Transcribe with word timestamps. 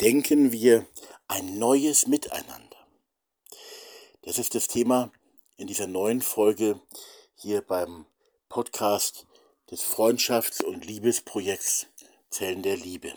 denken 0.00 0.52
wir 0.52 0.86
ein 1.28 1.58
neues 1.58 2.06
Miteinander. 2.06 2.76
Das 4.22 4.38
ist 4.38 4.54
das 4.54 4.68
Thema 4.68 5.12
in 5.56 5.66
dieser 5.66 5.86
neuen 5.86 6.22
Folge 6.22 6.80
hier 7.36 7.62
beim 7.62 8.06
Podcast 8.48 9.26
des 9.70 9.82
Freundschafts- 9.82 10.64
und 10.64 10.84
Liebesprojekts 10.84 11.86
Zellen 12.30 12.62
der 12.62 12.76
Liebe. 12.76 13.14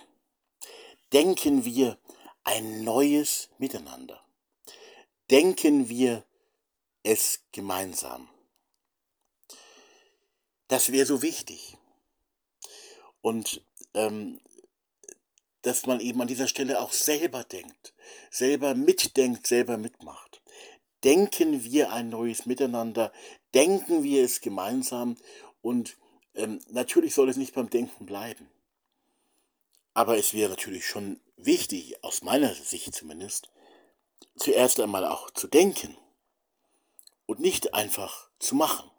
Denken 1.11 1.65
wir 1.65 1.97
ein 2.43 2.83
neues 2.83 3.49
Miteinander. 3.57 4.23
Denken 5.29 5.89
wir 5.89 6.25
es 7.03 7.41
gemeinsam. 7.51 8.29
Das 10.67 10.91
wäre 10.91 11.05
so 11.05 11.21
wichtig. 11.21 11.77
Und 13.21 13.63
ähm, 13.93 14.41
dass 15.63 15.85
man 15.85 15.99
eben 15.99 16.21
an 16.21 16.27
dieser 16.27 16.47
Stelle 16.47 16.79
auch 16.79 16.91
selber 16.91 17.43
denkt, 17.43 17.93
selber 18.29 18.75
mitdenkt, 18.75 19.47
selber 19.47 19.77
mitmacht. 19.77 20.41
Denken 21.03 21.63
wir 21.63 21.91
ein 21.91 22.09
neues 22.09 22.45
Miteinander, 22.45 23.11
denken 23.53 24.03
wir 24.03 24.23
es 24.23 24.41
gemeinsam 24.41 25.17
und 25.61 25.97
ähm, 26.35 26.59
natürlich 26.69 27.13
soll 27.13 27.29
es 27.29 27.37
nicht 27.37 27.55
beim 27.55 27.69
Denken 27.69 28.05
bleiben. 28.05 28.49
Aber 29.93 30.17
es 30.17 30.33
wäre 30.33 30.49
natürlich 30.49 30.85
schon 30.85 31.19
wichtig, 31.37 32.03
aus 32.03 32.23
meiner 32.23 32.53
Sicht 32.53 32.93
zumindest, 32.93 33.49
zuerst 34.35 34.79
einmal 34.79 35.05
auch 35.05 35.31
zu 35.31 35.47
denken 35.47 35.97
und 37.25 37.39
nicht 37.39 37.73
einfach 37.73 38.29
zu 38.39 38.55
machen. 38.55 38.89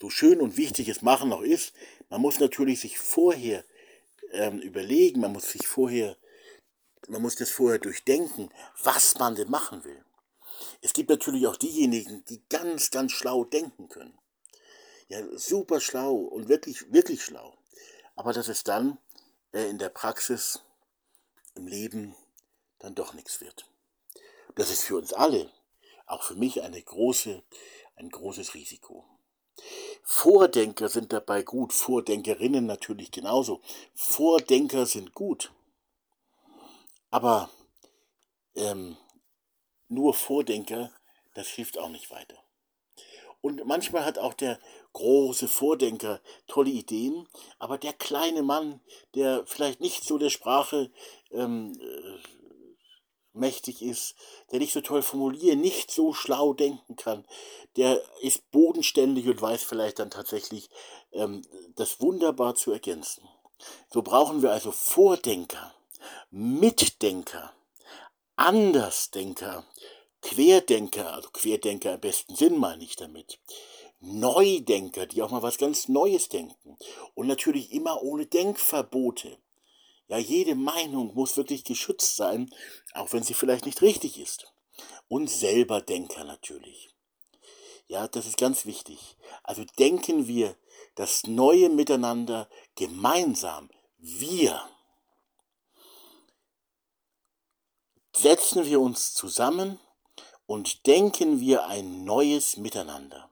So 0.00 0.10
schön 0.10 0.40
und 0.40 0.56
wichtig 0.56 0.88
es 0.88 1.02
Machen 1.02 1.32
auch 1.32 1.42
ist, 1.42 1.72
man 2.08 2.20
muss 2.20 2.38
natürlich 2.38 2.80
sich 2.80 2.98
vorher 2.98 3.64
ähm, 4.30 4.58
überlegen, 4.60 5.20
man 5.20 5.32
muss 5.32 5.50
sich 5.50 5.66
vorher, 5.66 6.16
man 7.08 7.22
muss 7.22 7.36
das 7.36 7.50
vorher 7.50 7.78
durchdenken, 7.78 8.50
was 8.82 9.18
man 9.18 9.34
denn 9.34 9.50
machen 9.50 9.84
will. 9.84 10.04
Es 10.82 10.92
gibt 10.92 11.10
natürlich 11.10 11.46
auch 11.46 11.56
diejenigen, 11.56 12.24
die 12.26 12.42
ganz, 12.48 12.90
ganz 12.90 13.12
schlau 13.12 13.44
denken 13.44 13.88
können. 13.88 14.18
Ja, 15.08 15.20
super 15.36 15.80
schlau 15.80 16.14
und 16.14 16.48
wirklich, 16.48 16.92
wirklich 16.92 17.24
schlau. 17.24 17.58
Aber 18.14 18.32
dass 18.32 18.48
es 18.48 18.64
dann 18.64 18.98
äh, 19.52 19.68
in 19.68 19.78
der 19.78 19.88
Praxis, 19.88 20.60
im 21.54 21.66
Leben, 21.66 22.14
dann 22.78 22.94
doch 22.94 23.14
nichts 23.14 23.40
wird. 23.40 23.68
Das 24.54 24.70
ist 24.70 24.82
für 24.82 24.96
uns 24.96 25.12
alle, 25.12 25.50
auch 26.06 26.22
für 26.22 26.34
mich, 26.34 26.62
eine 26.62 26.80
große, 26.80 27.42
ein 27.96 28.08
großes 28.08 28.54
Risiko. 28.54 29.04
Vordenker 30.02 30.88
sind 30.88 31.12
dabei 31.12 31.42
gut, 31.42 31.72
Vordenkerinnen 31.72 32.66
natürlich 32.66 33.10
genauso. 33.10 33.60
Vordenker 33.94 34.86
sind 34.86 35.14
gut. 35.14 35.52
Aber 37.10 37.50
ähm, 38.54 38.96
nur 39.88 40.14
Vordenker, 40.14 40.90
das 41.34 41.48
hilft 41.48 41.78
auch 41.78 41.88
nicht 41.88 42.10
weiter. 42.10 42.36
Und 43.40 43.64
manchmal 43.66 44.04
hat 44.04 44.18
auch 44.18 44.34
der 44.34 44.58
große 44.92 45.48
Vordenker 45.48 46.20
tolle 46.46 46.70
Ideen, 46.70 47.26
aber 47.58 47.78
der 47.78 47.92
kleine 47.92 48.42
Mann, 48.42 48.80
der 49.14 49.46
vielleicht 49.46 49.80
nicht 49.80 50.04
so 50.04 50.18
der 50.18 50.30
Sprache 50.30 50.90
ähm, 51.30 51.78
äh, 51.80 52.39
mächtig 53.32 53.82
ist, 53.82 54.14
der 54.50 54.58
nicht 54.58 54.72
so 54.72 54.80
toll 54.80 55.02
formulieren, 55.02 55.60
nicht 55.60 55.90
so 55.90 56.12
schlau 56.12 56.52
denken 56.54 56.96
kann, 56.96 57.24
der 57.76 58.02
ist 58.20 58.50
bodenständig 58.50 59.26
und 59.26 59.40
weiß 59.40 59.62
vielleicht 59.62 59.98
dann 59.98 60.10
tatsächlich 60.10 60.70
ähm, 61.12 61.42
das 61.76 62.00
wunderbar 62.00 62.54
zu 62.54 62.72
ergänzen. 62.72 63.28
So 63.92 64.02
brauchen 64.02 64.42
wir 64.42 64.52
also 64.52 64.72
Vordenker, 64.72 65.74
Mitdenker, 66.30 67.52
Andersdenker, 68.36 69.66
Querdenker, 70.22 71.12
also 71.12 71.30
Querdenker 71.30 71.94
im 71.94 72.00
besten 72.00 72.34
Sinn 72.36 72.58
meine 72.58 72.84
ich 72.84 72.96
damit. 72.96 73.38
Neudenker, 74.00 75.06
die 75.06 75.22
auch 75.22 75.30
mal 75.30 75.42
was 75.42 75.58
ganz 75.58 75.88
Neues 75.88 76.28
denken. 76.30 76.78
Und 77.14 77.26
natürlich 77.26 77.72
immer 77.72 78.02
ohne 78.02 78.26
Denkverbote. 78.26 79.36
Ja, 80.10 80.18
jede 80.18 80.56
Meinung 80.56 81.14
muss 81.14 81.36
wirklich 81.36 81.62
geschützt 81.62 82.16
sein, 82.16 82.52
auch 82.94 83.12
wenn 83.12 83.22
sie 83.22 83.32
vielleicht 83.32 83.64
nicht 83.64 83.80
richtig 83.80 84.18
ist. 84.18 84.52
Und 85.06 85.30
selber 85.30 85.80
Denker 85.80 86.24
natürlich. 86.24 86.90
Ja, 87.86 88.08
das 88.08 88.26
ist 88.26 88.36
ganz 88.36 88.66
wichtig. 88.66 89.16
Also 89.44 89.64
denken 89.78 90.26
wir 90.26 90.56
das 90.96 91.28
neue 91.28 91.68
Miteinander 91.68 92.48
gemeinsam. 92.74 93.70
Wir. 93.98 94.60
Setzen 98.12 98.64
wir 98.64 98.80
uns 98.80 99.14
zusammen 99.14 99.78
und 100.46 100.88
denken 100.88 101.38
wir 101.38 101.66
ein 101.68 102.02
neues 102.02 102.56
Miteinander. 102.56 103.30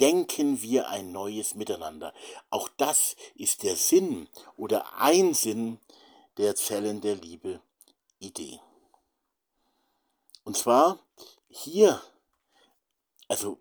Denken 0.00 0.62
wir 0.62 0.88
ein 0.88 1.12
neues 1.12 1.54
Miteinander. 1.54 2.14
Auch 2.48 2.68
das 2.78 3.16
ist 3.34 3.62
der 3.62 3.76
Sinn 3.76 4.28
oder 4.56 4.94
ein 4.96 5.34
Sinn 5.34 5.78
der 6.38 6.56
Zellen 6.56 7.02
der 7.02 7.16
Liebe 7.16 7.60
Idee. 8.18 8.60
Und 10.44 10.56
zwar 10.56 10.98
hier, 11.48 12.02
also 13.28 13.58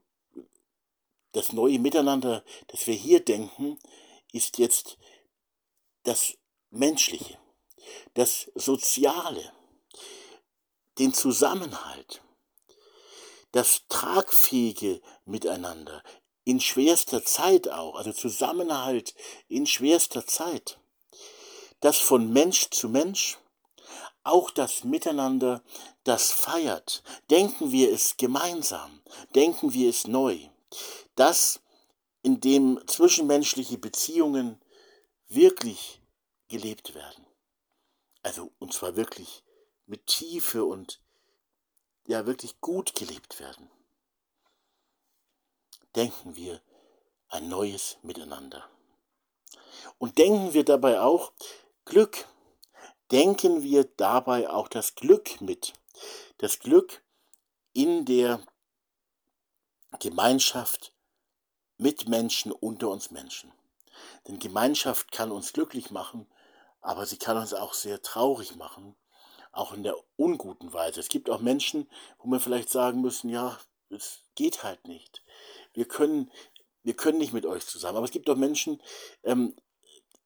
das 1.34 1.52
neue 1.52 1.78
Miteinander, 1.78 2.44
das 2.68 2.88
wir 2.88 2.96
hier 2.96 3.24
denken, 3.24 3.78
ist 4.32 4.58
jetzt 4.58 4.98
das 6.04 6.38
Menschliche, 6.70 7.38
das 8.14 8.50
Soziale, 8.56 9.52
den 10.98 11.14
Zusammenhalt, 11.14 12.22
das 13.52 13.84
tragfähige 13.90 15.02
Miteinander, 15.26 16.04
in 16.46 16.60
schwerster 16.60 17.24
Zeit 17.24 17.70
auch, 17.70 17.96
also 17.96 18.12
Zusammenhalt 18.12 19.14
in 19.48 19.66
schwerster 19.66 20.26
Zeit 20.26 20.80
das 21.80 21.98
von 21.98 22.32
Mensch 22.32 22.70
zu 22.70 22.90
Mensch, 22.90 23.38
auch 24.24 24.52
das 24.52 24.84
Miteinander, 24.84 25.64
das 26.04 26.32
feiert. 26.32 27.04
Denken 27.30 27.72
wir 27.72 27.92
es 27.92 28.18
gemeinsam, 28.18 29.02
denken 29.36 29.74
wir 29.74 29.90
es 29.90 30.08
neu. 30.08 30.38
Das, 31.16 31.62
in 32.22 32.42
dem 32.42 32.82
zwischenmenschliche 32.86 33.78
Beziehungen 33.78 34.62
wirklich 35.30 36.02
gelebt 36.50 36.96
werden. 36.96 37.26
Also, 38.24 38.52
und 38.60 38.74
zwar 38.74 38.96
wirklich 38.96 39.44
mit 39.86 40.06
Tiefe 40.06 40.66
und 40.66 41.02
ja, 42.08 42.26
wirklich 42.26 42.60
gut 42.60 42.94
gelebt 42.96 43.40
werden. 43.40 43.72
Denken 45.96 46.36
wir 46.36 46.62
ein 47.30 47.50
neues 47.50 47.98
Miteinander. 48.02 48.68
Und 49.98 50.18
denken 50.18 50.54
wir 50.54 50.64
dabei 50.64 51.02
auch, 51.02 51.34
Glück. 51.86 52.28
Denken 53.12 53.64
wir 53.64 53.86
dabei 53.98 54.50
auch 54.50 54.68
das 54.68 54.96
Glück 54.96 55.42
mit. 55.42 55.74
Das 56.38 56.60
Glück 56.60 57.04
in 57.74 58.06
der 58.06 58.42
Gemeinschaft 60.00 60.94
mit 61.78 62.08
Menschen 62.08 62.52
unter 62.52 62.90
uns 62.90 63.10
Menschen. 63.10 63.52
Denn 64.28 64.40
Gemeinschaft 64.40 65.12
kann 65.12 65.32
uns 65.32 65.54
glücklich 65.54 65.92
machen, 65.92 66.28
aber 66.82 67.06
sie 67.06 67.18
kann 67.18 67.38
uns 67.38 67.54
auch 67.54 67.74
sehr 67.74 68.02
traurig 68.02 68.56
machen, 68.56 68.96
auch 69.52 69.74
in 69.74 69.84
der 69.84 69.96
unguten 70.18 70.72
Weise. 70.72 71.00
Es 71.00 71.10
gibt 71.10 71.30
auch 71.30 71.40
Menschen, 71.40 71.90
wo 72.20 72.30
wir 72.30 72.40
vielleicht 72.40 72.70
sagen 72.70 73.02
müssen, 73.02 73.30
ja, 73.30 73.58
es 73.90 74.22
geht 74.40 74.64
halt 74.64 74.88
nicht. 74.88 75.22
Wir 75.74 75.84
können, 75.84 76.32
wir 76.84 76.94
können 76.94 77.18
nicht 77.18 77.34
mit 77.34 77.46
euch 77.46 77.66
zusammen. 77.66 77.98
Aber 77.98 78.06
es 78.06 78.12
gibt 78.12 78.30
auch 78.30 78.38
Menschen, 78.38 78.82
ähm, 79.24 79.54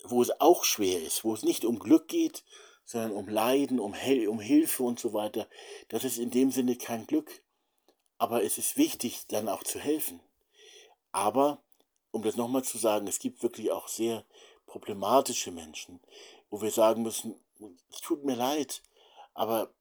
wo 0.04 0.22
es 0.22 0.40
auch 0.40 0.64
schwer 0.64 1.02
ist, 1.02 1.24
wo 1.24 1.34
es 1.34 1.42
nicht 1.42 1.66
um 1.66 1.80
Glück 1.80 2.08
geht, 2.08 2.44
sondern 2.86 3.14
um 3.14 3.28
Leiden, 3.28 3.80
um, 3.80 3.96
Hel 3.96 4.28
um 4.28 4.40
Hilfe 4.40 4.84
und 4.84 5.00
so 5.00 5.14
weiter. 5.14 5.50
Das 5.88 6.04
ist 6.04 6.20
in 6.20 6.30
dem 6.30 6.52
Sinne 6.52 6.76
kein 6.76 7.08
Glück. 7.08 7.42
Aber 8.20 8.44
es 8.44 8.60
ist 8.60 8.78
wichtig, 8.78 9.26
dann 9.30 9.50
auch 9.50 9.64
zu 9.64 9.80
helfen. 9.80 10.20
Aber, 11.12 11.64
um 12.12 12.22
das 12.22 12.36
nochmal 12.36 12.64
zu 12.64 12.78
sagen, 12.78 13.08
es 13.08 13.18
gibt 13.18 13.42
wirklich 13.42 13.72
auch 13.72 13.88
sehr 13.88 14.26
problematische 14.68 15.50
Menschen, 15.50 16.00
wo 16.52 16.62
wir 16.62 16.72
sagen 16.72 17.02
müssen, 17.02 17.34
es 17.92 18.02
tut 18.02 18.24
mir 18.26 18.36
leid, 18.36 18.84
aber 19.34 19.74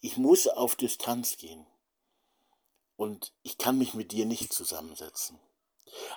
ich 0.00 0.18
muss 0.18 0.46
auf 0.46 0.76
Distanz 0.76 1.36
gehen. 1.36 1.66
Und 2.96 3.32
ich 3.42 3.58
kann 3.58 3.78
mich 3.78 3.94
mit 3.94 4.12
dir 4.12 4.26
nicht 4.26 4.52
zusammensetzen. 4.52 5.38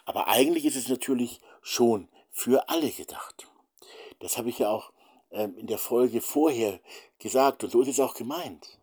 Aber 0.05 0.27
eigentlich 0.27 0.65
ist 0.65 0.75
es 0.75 0.87
natürlich 0.87 1.39
schon 1.61 2.07
für 2.31 2.69
alle 2.69 2.89
gedacht. 2.89 3.47
Das 4.19 4.37
habe 4.37 4.49
ich 4.49 4.59
ja 4.59 4.69
auch 4.69 4.91
ähm, 5.31 5.57
in 5.57 5.67
der 5.67 5.77
Folge 5.77 6.21
vorher 6.21 6.79
gesagt 7.19 7.63
und 7.63 7.71
so 7.71 7.81
ist 7.81 7.89
es 7.89 7.99
auch 7.99 8.13
gemeint. 8.13 8.79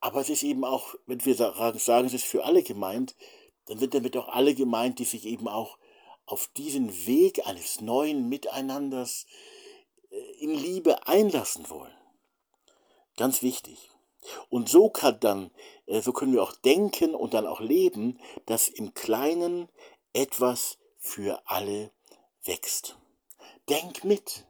Aber 0.00 0.20
es 0.20 0.30
ist 0.30 0.42
eben 0.42 0.64
auch, 0.64 0.94
wenn 1.06 1.24
wir 1.24 1.34
sagen, 1.34 2.06
es 2.06 2.14
ist 2.14 2.24
für 2.24 2.44
alle 2.44 2.62
gemeint, 2.62 3.14
dann 3.66 3.78
sind 3.78 3.94
damit 3.94 4.16
auch 4.16 4.28
alle 4.28 4.54
gemeint, 4.54 4.98
die 4.98 5.04
sich 5.04 5.26
eben 5.26 5.46
auch 5.46 5.78
auf 6.26 6.48
diesen 6.56 7.06
Weg 7.06 7.46
eines 7.46 7.80
neuen 7.80 8.28
Miteinanders 8.28 9.26
in 10.38 10.54
Liebe 10.54 11.06
einlassen 11.06 11.68
wollen. 11.68 11.94
Ganz 13.16 13.42
wichtig. 13.42 13.90
Und 14.48 14.68
so 14.68 14.90
kann 14.90 15.18
dann, 15.20 15.50
äh, 15.86 16.00
so 16.00 16.12
können 16.12 16.32
wir 16.32 16.42
auch 16.42 16.54
denken 16.54 17.14
und 17.14 17.34
dann 17.34 17.46
auch 17.46 17.60
leben, 17.60 18.18
dass 18.46 18.68
im 18.68 18.94
Kleinen 18.94 19.68
etwas 20.12 20.78
für 20.98 21.42
alle 21.46 21.90
wächst. 22.44 22.96
Denk 23.68 24.04
mit. 24.04 24.46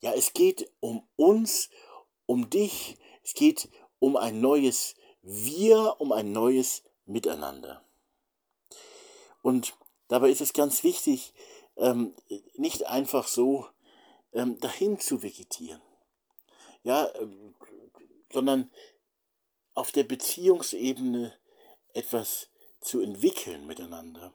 Ja, 0.00 0.12
es 0.12 0.32
geht 0.32 0.70
um 0.80 1.06
uns, 1.16 1.70
um 2.26 2.48
dich, 2.50 2.96
es 3.24 3.34
geht 3.34 3.68
um 3.98 4.16
ein 4.16 4.40
neues 4.40 4.94
Wir, 5.22 5.96
um 5.98 6.12
ein 6.12 6.32
neues 6.32 6.82
Miteinander. 7.04 7.82
Und 9.42 9.74
dabei 10.08 10.30
ist 10.30 10.40
es 10.40 10.52
ganz 10.52 10.84
wichtig, 10.84 11.32
ähm, 11.76 12.14
nicht 12.54 12.86
einfach 12.86 13.26
so 13.26 13.66
ähm, 14.32 14.58
dahin 14.60 14.98
zu 15.00 15.22
vegetieren. 15.22 15.80
Ja, 16.84 17.12
ähm, 17.16 17.54
sondern 18.32 18.70
auf 19.74 19.92
der 19.92 20.04
Beziehungsebene 20.04 21.32
etwas 21.92 22.48
zu 22.80 23.00
entwickeln 23.00 23.66
miteinander, 23.66 24.32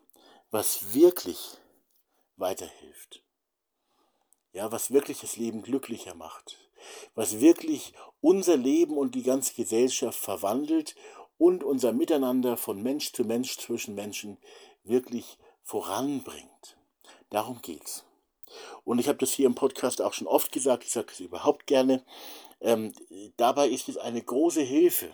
was 0.51 0.93
wirklich 0.93 1.57
weiterhilft. 2.35 3.23
Ja, 4.51 4.71
was 4.71 4.91
wirklich 4.91 5.19
das 5.19 5.35
Leben 5.35 5.63
glücklicher 5.63 6.13
macht, 6.13 6.57
was 7.15 7.39
wirklich 7.39 7.93
unser 8.21 8.55
Leben 8.55 8.97
und 8.97 9.15
die 9.15 9.23
ganze 9.23 9.55
Gesellschaft 9.55 10.19
verwandelt 10.19 10.95
und 11.37 11.63
unser 11.63 11.91
Miteinander 11.91 12.55
von 12.57 12.81
Mensch 12.81 13.11
zu 13.13 13.23
Mensch 13.23 13.57
zwischen 13.57 13.95
Menschen 13.95 14.37
wirklich 14.83 15.37
voranbringt. 15.63 16.77
Darum 17.29 17.61
geht's. 17.61 18.05
Und 18.83 18.99
ich 18.99 19.07
habe 19.07 19.17
das 19.17 19.31
hier 19.31 19.47
im 19.47 19.55
Podcast 19.55 20.01
auch 20.01 20.13
schon 20.13 20.27
oft 20.27 20.51
gesagt, 20.51 20.83
ich 20.83 20.91
sage 20.91 21.07
es 21.11 21.19
überhaupt 21.19 21.65
gerne. 21.65 22.05
Ähm, 22.63 22.93
dabei 23.37 23.67
ist 23.67 23.89
es 23.89 23.97
eine 23.97 24.21
große 24.21 24.61
Hilfe, 24.61 25.11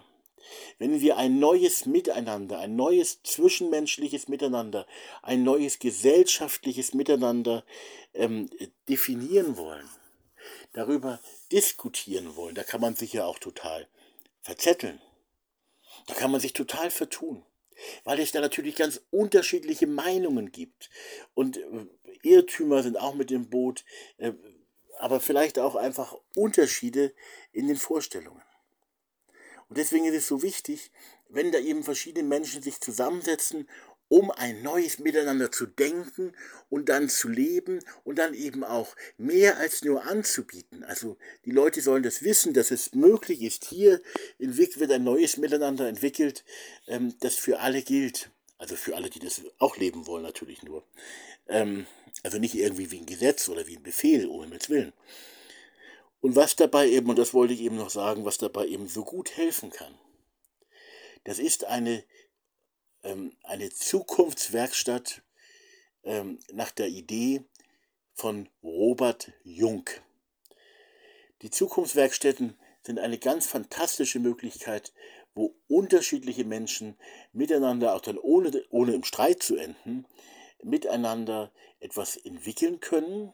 wenn 0.77 1.01
wir 1.01 1.17
ein 1.17 1.39
neues 1.39 1.85
Miteinander, 1.85 2.59
ein 2.59 2.75
neues 2.75 3.21
zwischenmenschliches 3.23 4.27
Miteinander, 4.27 4.87
ein 5.21 5.43
neues 5.43 5.79
gesellschaftliches 5.79 6.93
Miteinander 6.93 7.65
ähm, 8.13 8.49
definieren 8.87 9.57
wollen, 9.57 9.89
darüber 10.73 11.19
diskutieren 11.51 12.35
wollen, 12.35 12.55
da 12.55 12.63
kann 12.63 12.81
man 12.81 12.95
sich 12.95 13.13
ja 13.13 13.25
auch 13.25 13.39
total 13.39 13.87
verzetteln. 14.41 15.01
Da 16.07 16.13
kann 16.13 16.31
man 16.31 16.39
sich 16.39 16.53
total 16.53 16.91
vertun, 16.91 17.43
weil 18.03 18.19
es 18.19 18.31
da 18.31 18.39
natürlich 18.39 18.75
ganz 18.75 19.01
unterschiedliche 19.11 19.87
Meinungen 19.87 20.51
gibt. 20.51 20.89
Und 21.33 21.57
äh, 21.57 21.87
Irrtümer 22.23 22.83
sind 22.83 22.97
auch 22.97 23.15
mit 23.15 23.29
dem 23.29 23.49
Boot, 23.49 23.83
äh, 24.17 24.33
aber 24.99 25.19
vielleicht 25.19 25.59
auch 25.59 25.75
einfach 25.75 26.15
Unterschiede 26.35 27.13
in 27.51 27.67
den 27.67 27.77
Vorstellungen. 27.77 28.41
Und 29.69 29.77
deswegen 29.77 30.05
ist 30.05 30.15
es 30.15 30.27
so 30.27 30.41
wichtig, 30.41 30.91
wenn 31.29 31.51
da 31.51 31.59
eben 31.59 31.83
verschiedene 31.83 32.27
Menschen 32.27 32.61
sich 32.61 32.81
zusammensetzen, 32.81 33.67
um 34.09 34.31
ein 34.31 34.63
neues 34.63 34.97
Miteinander 34.99 35.51
zu 35.51 35.67
denken 35.67 36.33
und 36.69 36.89
dann 36.89 37.09
zu 37.09 37.29
leben 37.29 37.79
und 38.03 38.17
dann 38.17 38.33
eben 38.33 38.63
auch 38.63 38.95
mehr 39.17 39.57
als 39.57 39.83
nur 39.83 40.03
anzubieten. 40.05 40.83
Also 40.83 41.17
die 41.45 41.51
Leute 41.51 41.81
sollen 41.81 42.03
das 42.03 42.23
wissen, 42.23 42.53
dass 42.53 42.71
es 42.71 42.93
möglich 42.95 43.43
ist. 43.43 43.65
Hier 43.65 44.01
wird 44.39 44.91
ein 44.91 45.03
neues 45.03 45.37
Miteinander 45.37 45.87
entwickelt, 45.87 46.43
ähm, 46.87 47.13
das 47.19 47.35
für 47.35 47.59
alle 47.59 47.83
gilt. 47.83 48.31
Also 48.57 48.75
für 48.75 48.95
alle, 48.95 49.09
die 49.09 49.19
das 49.19 49.41
auch 49.59 49.77
leben 49.77 50.05
wollen, 50.07 50.23
natürlich 50.23 50.63
nur. 50.63 50.83
Also 52.23 52.37
nicht 52.37 52.55
irgendwie 52.55 52.91
wie 52.91 52.99
ein 52.99 53.05
Gesetz 53.05 53.49
oder 53.49 53.67
wie 53.67 53.77
ein 53.77 53.83
Befehl, 53.83 54.27
um 54.27 54.41
Himmels 54.43 54.69
Willen. 54.69 54.93
Und 56.21 56.35
was 56.35 56.55
dabei 56.55 56.89
eben, 56.89 57.09
und 57.09 57.17
das 57.17 57.33
wollte 57.33 57.53
ich 57.53 57.61
eben 57.61 57.77
noch 57.77 57.89
sagen, 57.89 58.25
was 58.25 58.37
dabei 58.37 58.67
eben 58.67 58.87
so 58.87 59.05
gut 59.05 59.37
helfen 59.37 59.69
kann, 59.69 59.97
das 61.23 61.39
ist 61.39 61.65
eine, 61.65 62.03
ähm, 63.03 63.35
eine 63.43 63.69
Zukunftswerkstatt 63.69 65.21
ähm, 66.03 66.39
nach 66.51 66.71
der 66.71 66.87
Idee 66.87 67.43
von 68.13 68.49
Robert 68.63 69.31
Jung. 69.43 69.89
Die 71.41 71.49
Zukunftswerkstätten 71.49 72.57
sind 72.81 72.99
eine 72.99 73.17
ganz 73.17 73.47
fantastische 73.47 74.19
Möglichkeit, 74.19 74.93
wo 75.35 75.55
unterschiedliche 75.67 76.43
Menschen 76.43 76.97
miteinander, 77.31 77.93
auch 77.93 78.01
dann 78.01 78.17
ohne, 78.17 78.65
ohne 78.69 78.93
im 78.93 79.03
Streit 79.03 79.41
zu 79.41 79.55
enden, 79.55 80.05
miteinander 80.63 81.51
etwas 81.79 82.17
entwickeln 82.17 82.79
können, 82.79 83.33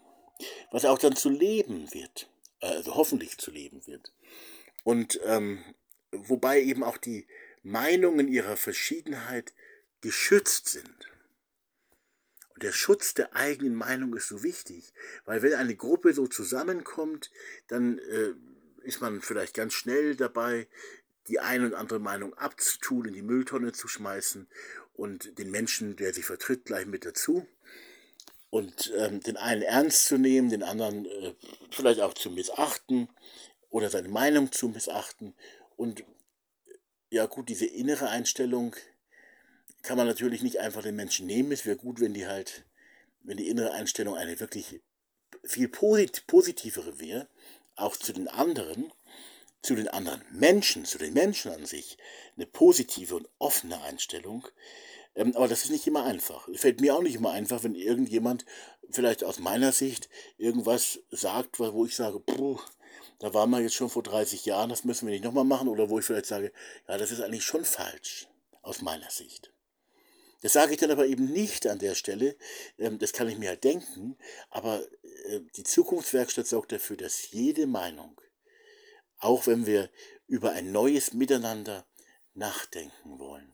was 0.71 0.85
auch 0.85 0.99
dann 0.99 1.15
zu 1.15 1.29
leben 1.29 1.93
wird 1.93 2.29
also 2.65 2.95
hoffentlich 2.95 3.37
zu 3.37 3.51
leben 3.51 3.85
wird. 3.85 4.13
Und 4.83 5.19
ähm, 5.23 5.63
wobei 6.11 6.61
eben 6.61 6.83
auch 6.83 6.97
die 6.97 7.27
Meinungen 7.63 8.27
ihrer 8.27 8.57
Verschiedenheit 8.57 9.53
geschützt 10.01 10.69
sind. 10.69 11.11
Und 12.53 12.63
der 12.63 12.71
Schutz 12.71 13.13
der 13.13 13.35
eigenen 13.35 13.75
Meinung 13.75 14.15
ist 14.15 14.27
so 14.27 14.43
wichtig, 14.43 14.93
weil 15.25 15.41
wenn 15.41 15.53
eine 15.53 15.75
Gruppe 15.75 16.13
so 16.13 16.27
zusammenkommt, 16.27 17.31
dann 17.67 17.97
äh, 17.99 18.33
ist 18.83 19.01
man 19.01 19.21
vielleicht 19.21 19.55
ganz 19.55 19.73
schnell 19.73 20.15
dabei, 20.15 20.67
die 21.27 21.39
eine 21.39 21.65
und 21.65 21.73
andere 21.73 21.99
Meinung 21.99 22.35
abzutun, 22.35 23.05
in 23.05 23.13
die 23.13 23.23
Mülltonne 23.23 23.71
zu 23.71 23.87
schmeißen 23.87 24.47
und 24.95 25.37
den 25.37 25.51
Menschen, 25.51 25.95
der 25.95 26.13
sie 26.13 26.23
vertritt, 26.23 26.65
gleich 26.65 26.85
mit 26.85 27.05
dazu 27.05 27.45
und 28.49 28.93
ähm, 28.95 29.21
den 29.21 29.37
einen 29.37 29.61
ernst 29.61 30.05
zu 30.05 30.17
nehmen, 30.17 30.49
den 30.49 30.63
anderen 30.63 31.05
äh, 31.05 31.33
vielleicht 31.71 31.99
auch 31.99 32.13
zu 32.13 32.29
missachten 32.29 33.09
oder 33.69 33.89
seine 33.89 34.07
Meinung 34.07 34.51
zu 34.51 34.69
missachten. 34.69 35.33
Und 35.75 36.03
ja 37.09 37.25
gut, 37.25 37.49
diese 37.49 37.65
innere 37.65 38.09
Einstellung 38.09 38.75
kann 39.81 39.97
man 39.97 40.07
natürlich 40.07 40.41
nicht 40.41 40.59
einfach 40.59 40.83
den 40.83 40.95
Menschen 40.95 41.27
nehmen. 41.27 41.51
Es 41.51 41.65
wäre 41.65 41.75
gut, 41.75 41.99
wenn 41.99 42.13
die 42.13 42.27
halt, 42.27 42.65
wenn 43.23 43.37
die 43.37 43.49
innere 43.49 43.73
Einstellung 43.73 44.15
eine 44.15 44.39
wirklich 44.39 44.81
viel 45.43 45.67
posit 45.67 46.25
positivere 46.25 46.99
wäre, 46.99 47.27
auch 47.75 47.97
zu 47.97 48.13
den 48.13 48.27
anderen, 48.27 48.91
zu 49.65 49.75
den 49.75 49.87
anderen 49.87 50.21
Menschen, 50.31 50.85
zu 50.85 50.97
den 50.97 51.13
Menschen 51.13 51.51
an 51.51 51.65
sich, 51.65 51.97
eine 52.35 52.45
positive 52.45 53.15
und 53.15 53.29
offene 53.39 53.81
Einstellung, 53.81 54.47
ähm, 55.15 55.35
aber 55.35 55.47
das 55.47 55.63
ist 55.63 55.71
nicht 55.71 55.87
immer 55.87 56.05
einfach. 56.05 56.47
Es 56.49 56.61
fällt 56.61 56.81
mir 56.81 56.95
auch 56.95 57.01
nicht 57.01 57.15
immer 57.15 57.31
einfach, 57.31 57.63
wenn 57.63 57.75
irgendjemand 57.75 58.45
vielleicht 58.91 59.23
aus 59.23 59.39
meiner 59.39 59.71
Sicht 59.71 60.09
irgendwas 60.37 60.99
sagt, 61.09 61.59
wo 61.59 61.85
ich 61.85 61.95
sage, 61.95 62.19
puh, 62.19 62.59
da 63.19 63.33
waren 63.33 63.49
wir 63.49 63.61
jetzt 63.61 63.75
schon 63.75 63.89
vor 63.89 64.03
30 64.03 64.45
Jahren, 64.45 64.69
das 64.69 64.83
müssen 64.83 65.07
wir 65.07 65.13
nicht 65.13 65.23
nochmal 65.23 65.45
machen. 65.45 65.67
Oder 65.67 65.89
wo 65.89 65.99
ich 65.99 66.05
vielleicht 66.05 66.25
sage, 66.25 66.51
ja, 66.87 66.97
das 66.97 67.11
ist 67.11 67.21
eigentlich 67.21 67.43
schon 67.45 67.65
falsch, 67.65 68.27
aus 68.61 68.81
meiner 68.81 69.09
Sicht. 69.09 69.51
Das 70.41 70.53
sage 70.53 70.73
ich 70.73 70.79
dann 70.79 70.91
aber 70.91 71.07
eben 71.07 71.31
nicht 71.31 71.65
an 71.65 71.79
der 71.79 71.95
Stelle, 71.95 72.35
ähm, 72.77 72.99
das 72.99 73.13
kann 73.13 73.29
ich 73.29 73.37
mir 73.37 73.49
halt 73.49 73.63
denken, 73.63 74.17
aber 74.49 74.83
äh, 75.29 75.39
die 75.55 75.63
Zukunftswerkstatt 75.63 76.45
sorgt 76.45 76.71
dafür, 76.71 76.97
dass 76.97 77.31
jede 77.31 77.65
Meinung, 77.65 78.19
auch 79.25 79.47
wenn 79.47 79.65
wir 79.65 79.89
über 80.27 80.51
ein 80.51 80.71
neues 80.71 81.13
Miteinander 81.13 81.85
nachdenken 82.35 83.17
wollen, 83.17 83.53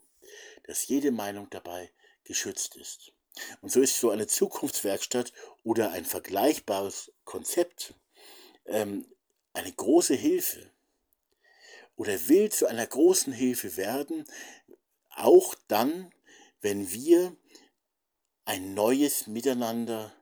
dass 0.63 0.87
jede 0.87 1.11
Meinung 1.11 1.49
dabei 1.49 1.89
geschützt 2.25 2.75
ist. 2.75 3.13
Und 3.61 3.71
so 3.71 3.79
ist 3.79 3.97
so 3.97 4.09
eine 4.09 4.27
Zukunftswerkstatt 4.27 5.31
oder 5.63 5.91
ein 5.91 6.03
vergleichbares 6.03 7.13
Konzept 7.23 7.93
ähm, 8.65 9.05
eine 9.53 9.71
große 9.71 10.13
Hilfe 10.13 10.69
oder 11.95 12.27
will 12.27 12.51
zu 12.51 12.67
einer 12.67 12.85
großen 12.85 13.31
Hilfe 13.31 13.77
werden, 13.77 14.25
auch 15.09 15.55
dann, 15.69 16.13
wenn 16.59 16.91
wir 16.91 17.35
ein 18.43 18.73
neues 18.73 19.27
Miteinander, 19.27 20.13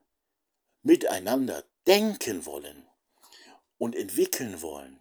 miteinander 0.83 1.63
denken 1.87 2.45
wollen 2.45 2.87
und 3.79 3.95
entwickeln 3.95 4.61
wollen 4.61 4.99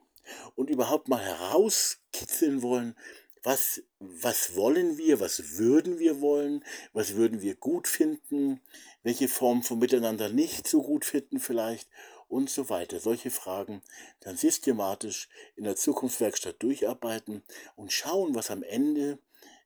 und 0.55 0.71
überhaupt 0.71 1.09
mal 1.09 1.21
herauskitzeln 1.21 2.63
wollen, 2.63 2.97
was, 3.43 3.83
was 3.99 4.57
wollen 4.57 4.99
wir, 4.99 5.21
was 5.21 5.59
würden 5.59 5.99
wir 5.99 6.21
wollen, 6.21 6.65
was 6.93 7.15
würden 7.15 7.41
wir 7.41 7.55
gut 7.55 7.89
finden, 7.89 8.61
welche 9.03 9.29
Form 9.29 9.63
von 9.63 9.79
Miteinander 9.79 10.29
nicht 10.29 10.67
so 10.67 10.83
gut 10.83 11.05
finden 11.05 11.41
vielleicht 11.41 11.89
und 12.29 12.51
so 12.51 12.69
weiter. 12.69 13.01
Solche 13.01 13.31
Fragen 13.31 13.83
dann 14.21 14.37
systematisch 14.37 15.29
in 15.57 15.65
der 15.65 15.77
Zukunftswerkstatt 15.77 16.63
durcharbeiten 16.63 17.43
und 17.77 17.93
schauen, 17.93 18.35
was 18.35 18.51
am 18.51 18.63
Ende 18.63 19.19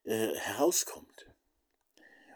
äh, 0.05 0.35
herauskommt. 0.35 1.27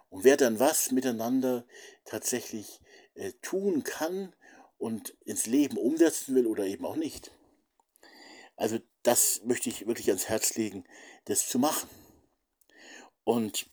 Und 0.08 0.24
wer 0.24 0.36
dann 0.36 0.58
was 0.58 0.90
miteinander 0.92 1.66
tatsächlich 2.04 2.80
äh, 3.14 3.32
tun 3.42 3.82
kann 3.84 4.34
und 4.78 5.10
ins 5.24 5.46
Leben 5.46 5.76
umsetzen 5.76 6.34
will 6.34 6.46
oder 6.46 6.64
eben 6.64 6.84
auch 6.84 6.96
nicht. 6.96 7.32
Also 8.56 8.78
das 9.02 9.42
möchte 9.44 9.68
ich 9.68 9.86
wirklich 9.86 10.08
ans 10.08 10.28
Herz 10.28 10.56
legen, 10.56 10.84
das 11.26 11.48
zu 11.48 11.58
machen. 11.58 11.88
Und 13.24 13.68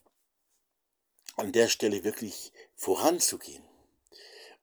an 1.37 1.51
der 1.51 1.67
Stelle 1.69 2.03
wirklich 2.03 2.51
voranzugehen. 2.75 3.63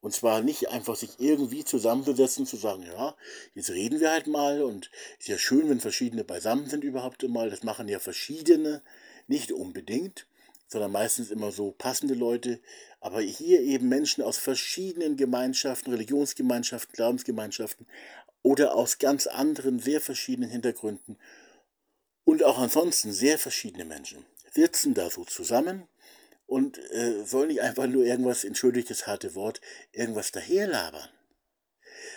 Und 0.00 0.14
zwar 0.14 0.40
nicht 0.40 0.68
einfach 0.70 0.96
sich 0.96 1.18
irgendwie 1.18 1.64
zusammenzusetzen, 1.64 2.46
zu 2.46 2.56
sagen, 2.56 2.84
ja, 2.84 3.14
jetzt 3.54 3.70
reden 3.70 4.00
wir 4.00 4.10
halt 4.10 4.26
mal 4.26 4.62
und 4.62 4.90
ist 5.18 5.28
ja 5.28 5.36
schön, 5.36 5.68
wenn 5.68 5.80
verschiedene 5.80 6.24
beisammen 6.24 6.70
sind 6.70 6.84
überhaupt 6.84 7.22
einmal. 7.22 7.50
Das 7.50 7.62
machen 7.64 7.86
ja 7.86 7.98
verschiedene, 7.98 8.82
nicht 9.26 9.52
unbedingt, 9.52 10.26
sondern 10.68 10.92
meistens 10.92 11.30
immer 11.30 11.52
so 11.52 11.72
passende 11.72 12.14
Leute. 12.14 12.60
Aber 13.00 13.20
hier 13.20 13.60
eben 13.60 13.88
Menschen 13.90 14.24
aus 14.24 14.38
verschiedenen 14.38 15.16
Gemeinschaften, 15.16 15.90
Religionsgemeinschaften, 15.90 16.94
Glaubensgemeinschaften 16.94 17.86
oder 18.42 18.74
aus 18.74 18.98
ganz 18.98 19.26
anderen, 19.26 19.78
sehr 19.80 20.00
verschiedenen 20.00 20.50
Hintergründen 20.50 21.18
und 22.24 22.44
auch 22.44 22.58
ansonsten 22.58 23.12
sehr 23.12 23.38
verschiedene 23.38 23.84
Menschen 23.84 24.24
sitzen 24.52 24.94
da 24.94 25.10
so 25.10 25.24
zusammen 25.24 25.86
und 26.46 26.78
äh, 26.92 27.24
soll 27.24 27.46
nicht 27.46 27.60
einfach 27.60 27.86
nur 27.86 28.04
irgendwas, 28.04 28.44
entschuldigt 28.44 28.90
das 28.90 29.06
harte 29.06 29.34
Wort, 29.34 29.60
irgendwas 29.92 30.32
daherlabern, 30.32 31.08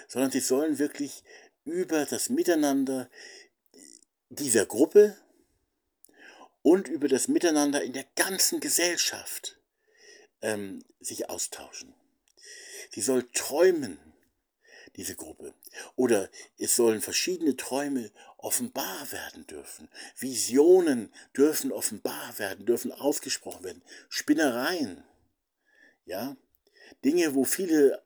sondern 0.07 0.31
sie 0.31 0.39
sollen 0.39 0.79
wirklich 0.79 1.23
über 1.65 2.05
das 2.05 2.29
Miteinander 2.29 3.09
dieser 4.29 4.65
Gruppe 4.65 5.15
und 6.63 6.87
über 6.87 7.07
das 7.07 7.27
Miteinander 7.27 7.83
in 7.83 7.93
der 7.93 8.05
ganzen 8.15 8.59
Gesellschaft 8.59 9.59
ähm, 10.41 10.83
sich 10.99 11.29
austauschen. 11.29 11.93
Sie 12.89 13.01
soll 13.01 13.27
träumen, 13.33 13.99
diese 14.95 15.15
Gruppe. 15.15 15.53
Oder 15.95 16.29
es 16.57 16.75
sollen 16.75 17.01
verschiedene 17.01 17.55
Träume 17.57 18.11
offenbar 18.37 19.11
werden 19.11 19.47
dürfen. 19.47 19.89
Visionen 20.17 21.11
dürfen 21.35 21.71
offenbar 21.71 22.37
werden, 22.37 22.65
dürfen 22.65 22.91
ausgesprochen 22.91 23.63
werden. 23.63 23.83
Spinnereien. 24.09 25.03
Ja? 26.05 26.35
Dinge, 27.03 27.33
wo 27.35 27.43
viele 27.45 28.03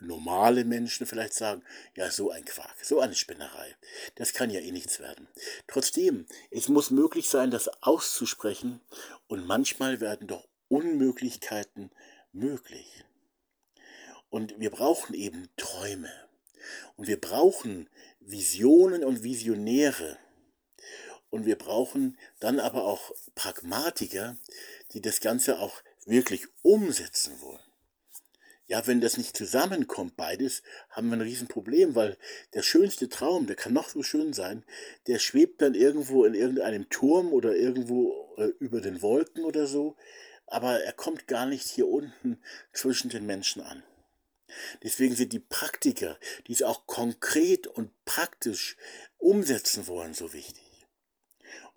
normale 0.00 0.64
Menschen 0.64 1.06
vielleicht 1.06 1.34
sagen, 1.34 1.62
ja, 1.96 2.10
so 2.10 2.30
ein 2.30 2.44
Quark, 2.44 2.76
so 2.82 3.00
eine 3.00 3.14
Spinnerei. 3.14 3.76
Das 4.14 4.32
kann 4.32 4.50
ja 4.50 4.60
eh 4.60 4.70
nichts 4.70 5.00
werden. 5.00 5.28
Trotzdem, 5.66 6.26
es 6.50 6.68
muss 6.68 6.90
möglich 6.90 7.28
sein, 7.28 7.50
das 7.50 7.68
auszusprechen 7.82 8.80
und 9.26 9.46
manchmal 9.46 10.00
werden 10.00 10.28
doch 10.28 10.46
Unmöglichkeiten 10.68 11.90
möglich. 12.32 13.04
Und 14.30 14.58
wir 14.60 14.70
brauchen 14.70 15.14
eben 15.14 15.48
Träume. 15.56 16.10
Und 16.96 17.08
wir 17.08 17.20
brauchen 17.20 17.88
Visionen 18.20 19.04
und 19.04 19.22
Visionäre. 19.22 20.18
Und 21.30 21.46
wir 21.46 21.56
brauchen 21.56 22.18
dann 22.40 22.58
aber 22.58 22.84
auch 22.84 23.12
Pragmatiker, 23.34 24.36
die 24.92 25.00
das 25.00 25.20
Ganze 25.20 25.58
auch 25.58 25.82
wirklich 26.06 26.46
umsetzen 26.62 27.40
wollen. 27.40 27.60
Ja, 28.66 28.86
wenn 28.86 29.00
das 29.00 29.16
nicht 29.16 29.34
zusammenkommt, 29.34 30.16
beides, 30.16 30.62
haben 30.90 31.08
wir 31.08 31.16
ein 31.16 31.22
Riesenproblem, 31.22 31.94
weil 31.94 32.18
der 32.52 32.62
schönste 32.62 33.08
Traum, 33.08 33.46
der 33.46 33.56
kann 33.56 33.72
noch 33.72 33.88
so 33.88 34.02
schön 34.02 34.34
sein, 34.34 34.62
der 35.06 35.18
schwebt 35.18 35.62
dann 35.62 35.74
irgendwo 35.74 36.26
in 36.26 36.34
irgendeinem 36.34 36.90
Turm 36.90 37.32
oder 37.32 37.56
irgendwo 37.56 38.34
äh, 38.36 38.48
über 38.58 38.82
den 38.82 39.00
Wolken 39.00 39.44
oder 39.44 39.66
so, 39.66 39.96
aber 40.46 40.82
er 40.82 40.92
kommt 40.92 41.26
gar 41.26 41.46
nicht 41.46 41.66
hier 41.66 41.88
unten 41.88 42.42
zwischen 42.74 43.08
den 43.08 43.24
Menschen 43.24 43.62
an. 43.62 43.82
Deswegen 44.82 45.14
sind 45.14 45.32
die 45.32 45.40
Praktiker, 45.40 46.18
die 46.46 46.52
es 46.52 46.62
auch 46.62 46.86
konkret 46.86 47.66
und 47.66 47.90
praktisch 48.04 48.76
umsetzen 49.18 49.86
wollen, 49.86 50.14
so 50.14 50.32
wichtig. 50.32 50.62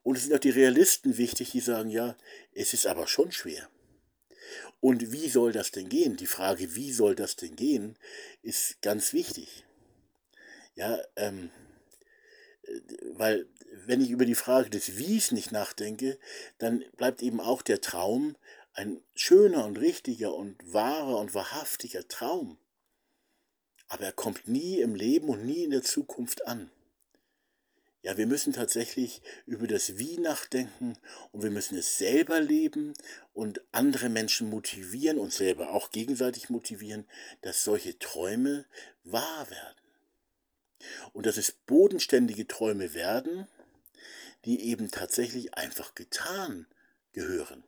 Und 0.03 0.17
es 0.17 0.23
sind 0.23 0.33
auch 0.33 0.39
die 0.39 0.49
Realisten 0.49 1.17
wichtig, 1.17 1.51
die 1.51 1.59
sagen, 1.59 1.89
ja, 1.89 2.17
es 2.53 2.73
ist 2.73 2.87
aber 2.87 3.07
schon 3.07 3.31
schwer. 3.31 3.69
Und 4.79 5.11
wie 5.11 5.29
soll 5.29 5.51
das 5.51 5.71
denn 5.71 5.89
gehen? 5.89 6.17
Die 6.17 6.27
Frage, 6.27 6.75
wie 6.75 6.91
soll 6.91 7.15
das 7.15 7.35
denn 7.35 7.55
gehen, 7.55 7.97
ist 8.41 8.81
ganz 8.81 9.13
wichtig. 9.13 9.63
Ja, 10.75 10.99
ähm, 11.15 11.51
weil 13.13 13.47
wenn 13.85 14.01
ich 14.01 14.09
über 14.09 14.25
die 14.25 14.35
Frage 14.35 14.69
des 14.69 14.97
Wies 14.97 15.31
nicht 15.31 15.51
nachdenke, 15.51 16.17
dann 16.57 16.83
bleibt 16.97 17.21
eben 17.21 17.39
auch 17.39 17.61
der 17.61 17.81
Traum 17.81 18.35
ein 18.73 19.01
schöner 19.15 19.65
und 19.65 19.77
richtiger 19.77 20.33
und 20.33 20.55
wahrer 20.73 21.19
und 21.19 21.33
wahrhaftiger 21.33 22.07
Traum. 22.07 22.57
Aber 23.91 24.05
er 24.05 24.13
kommt 24.13 24.47
nie 24.47 24.79
im 24.79 24.95
Leben 24.95 25.27
und 25.27 25.45
nie 25.45 25.65
in 25.65 25.71
der 25.71 25.83
Zukunft 25.83 26.47
an. 26.47 26.71
Ja, 28.03 28.15
wir 28.15 28.25
müssen 28.25 28.53
tatsächlich 28.53 29.21
über 29.45 29.67
das 29.67 29.97
Wie 29.97 30.17
nachdenken 30.17 30.97
und 31.33 31.43
wir 31.43 31.51
müssen 31.51 31.77
es 31.77 31.97
selber 31.97 32.39
leben 32.39 32.93
und 33.33 33.61
andere 33.73 34.07
Menschen 34.07 34.49
motivieren 34.49 35.19
und 35.19 35.33
selber 35.33 35.71
auch 35.71 35.91
gegenseitig 35.91 36.49
motivieren, 36.49 37.05
dass 37.41 37.65
solche 37.65 37.99
Träume 37.99 38.63
wahr 39.03 39.49
werden. 39.49 39.81
Und 41.11 41.25
dass 41.25 41.35
es 41.35 41.51
bodenständige 41.51 42.47
Träume 42.47 42.93
werden, 42.93 43.45
die 44.45 44.69
eben 44.69 44.89
tatsächlich 44.89 45.55
einfach 45.55 45.95
getan 45.95 46.65
gehören. 47.11 47.61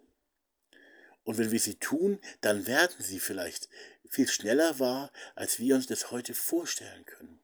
Und 1.23 1.37
wenn 1.37 1.51
wir 1.51 1.59
sie 1.59 1.75
tun, 1.75 2.19
dann 2.41 2.67
werden 2.67 2.95
sie 2.99 3.19
vielleicht 3.19 3.69
viel 4.09 4.27
schneller 4.27 4.79
wahr, 4.79 5.11
als 5.35 5.59
wir 5.59 5.75
uns 5.75 5.87
das 5.87 6.11
heute 6.11 6.33
vorstellen 6.33 7.05
können. 7.05 7.39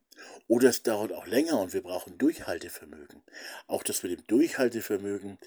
Oder 0.47 0.69
es 0.69 0.83
dauert 0.83 1.13
auch 1.13 1.27
länger 1.27 1.59
und 1.59 1.73
wir 1.73 1.81
brauchen 1.81 2.17
Durchhaltevermögen. 2.17 3.23
Auch 3.67 3.83
das 3.83 4.03
mit 4.03 4.11
dem 4.11 4.27
Durchhaltevermögen 4.27 5.37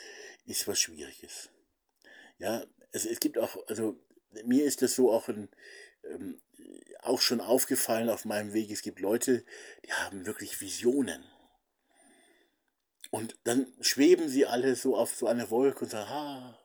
ist 0.46 0.66
was 0.66 0.80
Schwieriges. 0.80 1.50
Ja, 2.38 2.64
es, 2.92 3.04
es 3.04 3.20
gibt 3.20 3.38
auch, 3.38 3.56
also 3.68 3.98
mir 4.44 4.64
ist 4.64 4.82
das 4.82 4.94
so 4.94 5.12
auch, 5.12 5.28
in, 5.28 5.48
ähm, 6.04 6.40
auch 7.00 7.20
schon 7.20 7.40
aufgefallen 7.40 8.08
auf 8.08 8.24
meinem 8.24 8.52
Weg. 8.52 8.70
Es 8.70 8.82
gibt 8.82 9.00
Leute, 9.00 9.44
die 9.84 9.92
haben 9.92 10.26
wirklich 10.26 10.60
Visionen. 10.60 11.24
Und 13.10 13.36
dann 13.44 13.66
schweben 13.80 14.28
sie 14.28 14.46
alle 14.46 14.74
so 14.74 14.96
auf 14.96 15.14
so 15.14 15.26
eine 15.26 15.50
Wolke 15.50 15.84
und 15.84 15.90
sagen, 15.90 16.08
ha, 16.08 16.58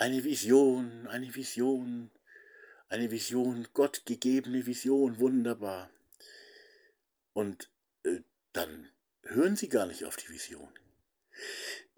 eine 0.00 0.24
Vision, 0.24 1.06
eine 1.08 1.34
Vision, 1.34 2.10
eine 2.88 3.10
Vision, 3.10 3.68
Gott 3.74 4.06
gegebene 4.06 4.64
Vision, 4.64 5.18
wunderbar. 5.18 5.90
Und 7.34 7.70
äh, 8.04 8.20
dann 8.54 8.88
hören 9.24 9.56
sie 9.56 9.68
gar 9.68 9.86
nicht 9.86 10.06
auf 10.06 10.16
die 10.16 10.30
Vision. 10.30 10.72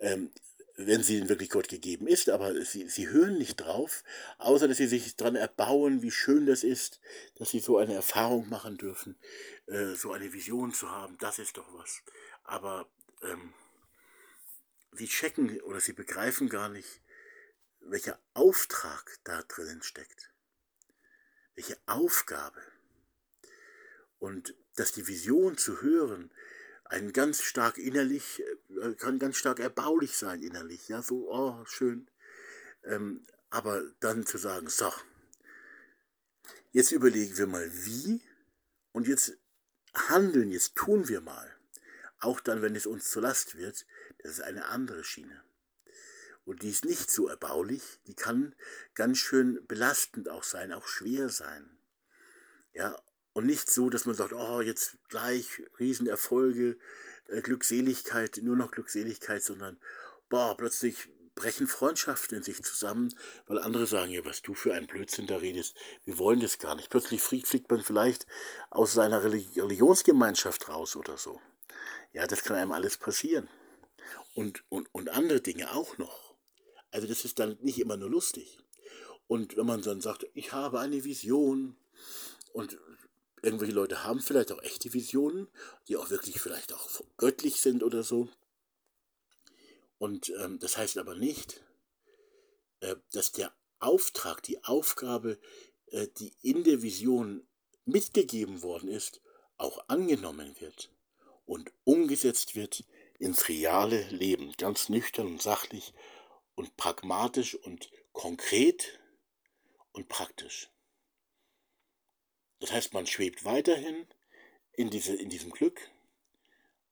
Ähm, 0.00 0.32
wenn 0.74 1.04
sie 1.04 1.28
wirklich 1.28 1.50
Gott 1.50 1.68
gegeben 1.68 2.08
ist, 2.08 2.28
aber 2.28 2.64
sie, 2.64 2.88
sie 2.88 3.08
hören 3.08 3.38
nicht 3.38 3.56
drauf, 3.56 4.02
außer 4.38 4.66
dass 4.66 4.78
sie 4.78 4.88
sich 4.88 5.14
daran 5.14 5.36
erbauen, 5.36 6.02
wie 6.02 6.10
schön 6.10 6.44
das 6.44 6.64
ist, 6.64 7.00
dass 7.36 7.50
sie 7.50 7.60
so 7.60 7.78
eine 7.78 7.94
Erfahrung 7.94 8.48
machen 8.48 8.78
dürfen, 8.78 9.16
äh, 9.66 9.94
so 9.94 10.12
eine 10.12 10.32
Vision 10.32 10.74
zu 10.74 10.90
haben, 10.90 11.16
das 11.18 11.38
ist 11.38 11.56
doch 11.56 11.72
was. 11.74 12.02
Aber 12.42 12.88
ähm, 13.22 13.54
sie 14.90 15.06
checken 15.06 15.60
oder 15.60 15.78
sie 15.78 15.92
begreifen 15.92 16.48
gar 16.48 16.68
nicht, 16.68 17.01
welcher 17.84 18.18
Auftrag 18.34 19.18
da 19.24 19.42
drinnen 19.42 19.82
steckt, 19.82 20.30
welche 21.54 21.76
Aufgabe. 21.86 22.60
Und 24.18 24.54
dass 24.76 24.92
die 24.92 25.06
Vision 25.06 25.58
zu 25.58 25.82
hören, 25.82 26.32
ein 26.84 27.12
ganz 27.12 27.42
stark 27.42 27.78
innerlich, 27.78 28.42
äh, 28.80 28.94
kann 28.94 29.18
ganz 29.18 29.36
stark 29.36 29.60
erbaulich 29.60 30.16
sein 30.16 30.42
innerlich, 30.42 30.88
ja, 30.88 31.02
so, 31.02 31.30
oh, 31.30 31.64
schön. 31.64 32.08
Ähm, 32.84 33.26
aber 33.50 33.82
dann 34.00 34.26
zu 34.26 34.38
sagen, 34.38 34.68
so, 34.68 34.92
jetzt 36.70 36.92
überlegen 36.92 37.36
wir 37.36 37.46
mal 37.46 37.70
wie 37.84 38.20
und 38.92 39.08
jetzt 39.08 39.36
handeln, 39.94 40.50
jetzt 40.52 40.74
tun 40.74 41.08
wir 41.08 41.20
mal. 41.20 41.54
Auch 42.18 42.40
dann, 42.40 42.62
wenn 42.62 42.76
es 42.76 42.86
uns 42.86 43.10
zur 43.10 43.22
Last 43.22 43.56
wird, 43.56 43.86
das 44.18 44.32
ist 44.32 44.40
eine 44.40 44.66
andere 44.66 45.02
Schiene. 45.02 45.42
Und 46.44 46.62
die 46.62 46.70
ist 46.70 46.84
nicht 46.84 47.10
so 47.10 47.28
erbaulich, 47.28 47.82
die 48.06 48.14
kann 48.14 48.54
ganz 48.94 49.18
schön 49.18 49.64
belastend 49.66 50.28
auch 50.28 50.42
sein, 50.42 50.72
auch 50.72 50.86
schwer 50.86 51.28
sein. 51.28 51.78
Ja, 52.72 52.96
und 53.32 53.46
nicht 53.46 53.70
so, 53.70 53.90
dass 53.90 54.06
man 54.06 54.14
sagt, 54.14 54.32
oh, 54.32 54.60
jetzt 54.60 54.98
gleich 55.08 55.62
Riesenerfolge, 55.78 56.78
äh, 57.28 57.40
Glückseligkeit, 57.40 58.40
nur 58.42 58.56
noch 58.56 58.70
Glückseligkeit, 58.70 59.42
sondern, 59.42 59.78
boah, 60.28 60.56
plötzlich 60.56 61.08
brechen 61.34 61.66
Freundschaften 61.66 62.38
in 62.38 62.42
sich 62.42 62.62
zusammen, 62.62 63.14
weil 63.46 63.58
andere 63.58 63.86
sagen, 63.86 64.12
ja, 64.12 64.24
was 64.24 64.42
du 64.42 64.54
für 64.54 64.74
ein 64.74 64.86
Blödsinn 64.86 65.26
da 65.26 65.38
redest, 65.38 65.76
wir 66.04 66.18
wollen 66.18 66.40
das 66.40 66.58
gar 66.58 66.74
nicht. 66.74 66.90
Plötzlich 66.90 67.22
fliegt 67.22 67.70
man 67.70 67.82
vielleicht 67.82 68.26
aus 68.70 68.92
seiner 68.92 69.22
Religionsgemeinschaft 69.24 70.68
raus 70.68 70.96
oder 70.96 71.16
so. 71.16 71.40
Ja, 72.12 72.26
das 72.26 72.44
kann 72.44 72.56
einem 72.56 72.72
alles 72.72 72.98
passieren. 72.98 73.48
Und, 74.34 74.62
und, 74.68 74.94
und 74.94 75.08
andere 75.08 75.40
Dinge 75.40 75.72
auch 75.72 75.96
noch. 75.96 76.31
Also 76.92 77.08
das 77.08 77.24
ist 77.24 77.38
dann 77.38 77.58
nicht 77.60 77.80
immer 77.80 77.96
nur 77.96 78.10
lustig. 78.10 78.58
Und 79.26 79.56
wenn 79.56 79.66
man 79.66 79.82
dann 79.82 80.00
sagt, 80.00 80.26
ich 80.34 80.52
habe 80.52 80.78
eine 80.78 81.04
Vision 81.04 81.74
und 82.52 82.78
irgendwelche 83.42 83.74
Leute 83.74 84.04
haben 84.04 84.20
vielleicht 84.20 84.52
auch 84.52 84.62
echte 84.62 84.92
Visionen, 84.92 85.48
die 85.88 85.96
auch 85.96 86.10
wirklich 86.10 86.40
vielleicht 86.40 86.72
auch 86.72 86.88
göttlich 87.16 87.60
sind 87.60 87.82
oder 87.82 88.02
so. 88.02 88.28
Und 89.98 90.32
ähm, 90.38 90.58
das 90.58 90.76
heißt 90.76 90.98
aber 90.98 91.14
nicht, 91.14 91.64
äh, 92.80 92.96
dass 93.12 93.32
der 93.32 93.52
Auftrag, 93.78 94.42
die 94.42 94.62
Aufgabe, 94.64 95.38
äh, 95.86 96.08
die 96.18 96.34
in 96.42 96.62
der 96.64 96.82
Vision 96.82 97.46
mitgegeben 97.84 98.62
worden 98.62 98.88
ist, 98.88 99.20
auch 99.56 99.88
angenommen 99.88 100.54
wird 100.60 100.92
und 101.46 101.72
umgesetzt 101.84 102.54
wird 102.54 102.84
ins 103.18 103.48
reale 103.48 104.08
Leben, 104.10 104.52
ganz 104.58 104.88
nüchtern 104.88 105.26
und 105.26 105.42
sachlich 105.42 105.94
und 106.54 106.76
pragmatisch 106.76 107.54
und 107.54 107.90
konkret 108.12 108.98
und 109.92 110.08
praktisch. 110.08 110.70
Das 112.60 112.72
heißt, 112.72 112.92
man 112.92 113.06
schwebt 113.06 113.44
weiterhin 113.44 114.06
in, 114.72 114.90
diese, 114.90 115.14
in 115.14 115.28
diesem 115.28 115.50
Glück 115.50 115.90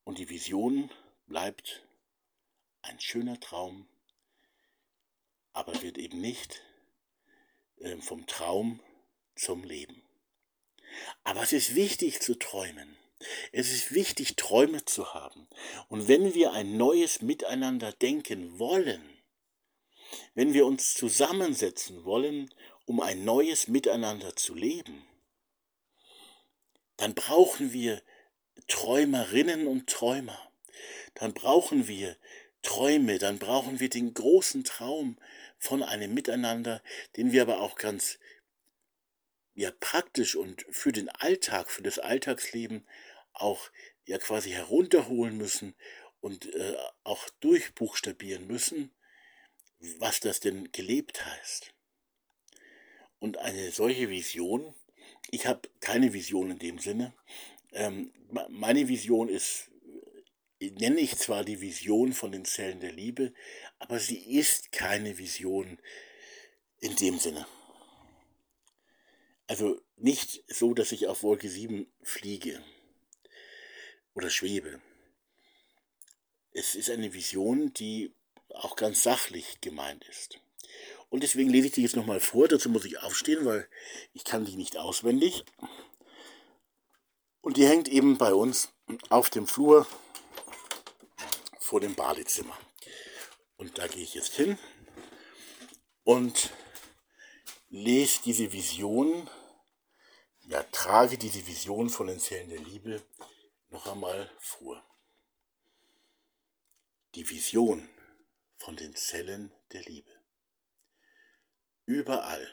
und 0.05 0.19
die 0.19 0.29
Vision 0.29 0.90
bleibt 1.26 1.87
ein 2.83 2.99
schöner 3.00 3.38
Traum, 3.38 3.87
aber 5.52 5.81
wird 5.83 5.99
eben 5.99 6.21
nicht 6.21 6.62
äh, 7.79 7.97
vom 7.99 8.26
Traum 8.26 8.81
zum 9.35 9.64
Leben. 9.64 10.02
Aber 11.25 11.43
es 11.43 11.52
ist 11.52 11.75
wichtig 11.75 12.21
zu 12.21 12.35
träumen. 12.35 12.97
Es 13.52 13.71
ist 13.71 13.93
wichtig, 13.93 14.37
Träume 14.37 14.85
zu 14.87 15.12
haben. 15.12 15.47
Und 15.88 16.09
wenn 16.09 16.35
wir 16.35 16.52
ein 16.52 16.76
neues 16.76 17.21
Miteinander 17.21 17.93
denken 17.93 18.59
wollen, 18.59 19.20
wenn 20.35 20.52
wir 20.55 20.67
uns 20.67 20.95
zusammensetzen 20.95 22.05
wollen, 22.05 22.52
um 22.87 23.00
ein 23.00 23.25
neues 23.25 23.69
Miteinander 23.69 24.35
zu 24.37 24.55
leben, 24.55 25.07
dann 26.97 27.14
brauchen 27.14 27.73
wir 27.73 28.02
Träumerinnen 28.69 29.67
und 29.67 29.88
Träumer. 29.88 30.38
Dann 31.14 31.33
brauchen 31.33 31.88
wir 31.88 32.17
Träume, 32.62 33.19
dann 33.19 33.38
brauchen 33.38 33.81
wir 33.81 33.88
den 33.88 34.12
großen 34.12 34.64
Traum 34.64 35.19
von 35.59 35.83
einem 35.83 36.12
Miteinander, 36.12 36.83
den 37.17 37.33
wir 37.33 37.43
aber 37.43 37.61
auch 37.61 37.76
ganz 37.76 38.19
ja 39.55 39.71
praktisch 39.81 40.37
und 40.37 40.64
für 40.71 40.93
den 40.93 41.09
Alltag, 41.09 41.71
für 41.71 41.83
das 41.83 41.99
Alltagsleben 41.99 42.87
auch 43.33 43.71
ja 44.07 44.19
quasi 44.19 44.50
herunterholen 44.50 45.37
müssen 45.37 45.75
und 46.21 46.52
äh, 46.55 46.76
auch 47.05 47.29
durchbuchstabieren 47.40 48.47
müssen, 48.47 48.93
was 49.99 50.20
das 50.20 50.40
denn 50.40 50.70
gelebt 50.72 51.25
heißt. 51.25 51.72
Und 53.18 53.38
eine 53.38 53.70
solche 53.70 54.08
Vision, 54.08 54.75
ich 55.30 55.46
habe 55.46 55.68
keine 55.80 56.12
Vision 56.12 56.50
in 56.50 56.58
dem 56.58 56.78
Sinne, 56.78 57.14
ähm, 57.72 58.12
meine 58.49 58.88
Vision 58.88 59.28
ist, 59.28 59.70
äh, 60.60 60.70
nenne 60.70 61.00
ich 61.00 61.16
zwar 61.16 61.44
die 61.44 61.60
Vision 61.60 62.12
von 62.12 62.32
den 62.32 62.44
Zellen 62.44 62.80
der 62.80 62.92
Liebe, 62.92 63.32
aber 63.78 63.99
sie 63.99 64.18
ist 64.18 64.72
keine 64.72 65.18
Vision 65.18 65.78
in 66.80 66.96
dem 66.96 67.18
Sinne. 67.18 67.46
Also 69.46 69.80
nicht 69.96 70.44
so, 70.49 70.75
dass 70.75 70.92
ich 70.92 71.08
auf 71.08 71.22
Wolke 71.22 71.49
7 71.49 71.87
fliege 72.02 72.62
oder 74.14 74.30
schwebe. 74.30 74.80
Es 76.52 76.75
ist 76.75 76.90
eine 76.90 77.12
Vision, 77.12 77.72
die 77.75 78.14
auch 78.54 78.76
ganz 78.76 79.02
sachlich 79.02 79.61
gemeint 79.61 80.04
ist. 80.09 80.38
Und 81.09 81.23
deswegen 81.23 81.50
lese 81.50 81.69
ich 81.69 81.73
die 81.73 81.83
jetzt 81.83 81.97
nochmal 81.97 82.21
vor. 82.21 82.49
Dazu 82.49 82.69
muss 82.69 82.85
ich 82.85 83.00
aufstehen, 83.00 83.45
weil 83.45 83.69
ich 84.12 84.25
kann 84.25 84.45
die 84.45 84.57
nicht 84.57 84.76
auswendig. 84.76 85.45
Und 87.40 87.57
die 87.57 87.66
hängt 87.66 87.88
eben 87.88 88.19
bei 88.19 88.33
uns 88.33 88.73
auf 89.09 89.30
dem 89.30 89.47
Flur 89.47 89.87
vor 91.59 91.80
dem 91.80 91.95
Badezimmer. 91.95 92.57
Und 93.57 93.78
da 93.78 93.87
gehe 93.87 94.02
ich 94.02 94.14
jetzt 94.14 94.35
hin 94.35 94.59
und 96.04 96.50
lese 97.69 98.21
diese 98.25 98.52
Vision 98.52 99.28
ja, 100.50 100.64
trage 100.64 101.16
diese 101.16 101.47
Vision 101.47 101.88
von 101.88 102.09
den 102.09 102.19
Zellen 102.19 102.50
der 102.50 102.59
Liebe 102.59 103.02
noch 103.69 103.87
einmal 103.87 104.28
vor. 104.40 104.85
Die 107.14 107.28
Vision 107.28 107.88
von 108.60 108.76
den 108.76 108.94
Zellen 108.94 109.50
der 109.73 109.82
Liebe. 109.82 110.10
Überall, 111.86 112.46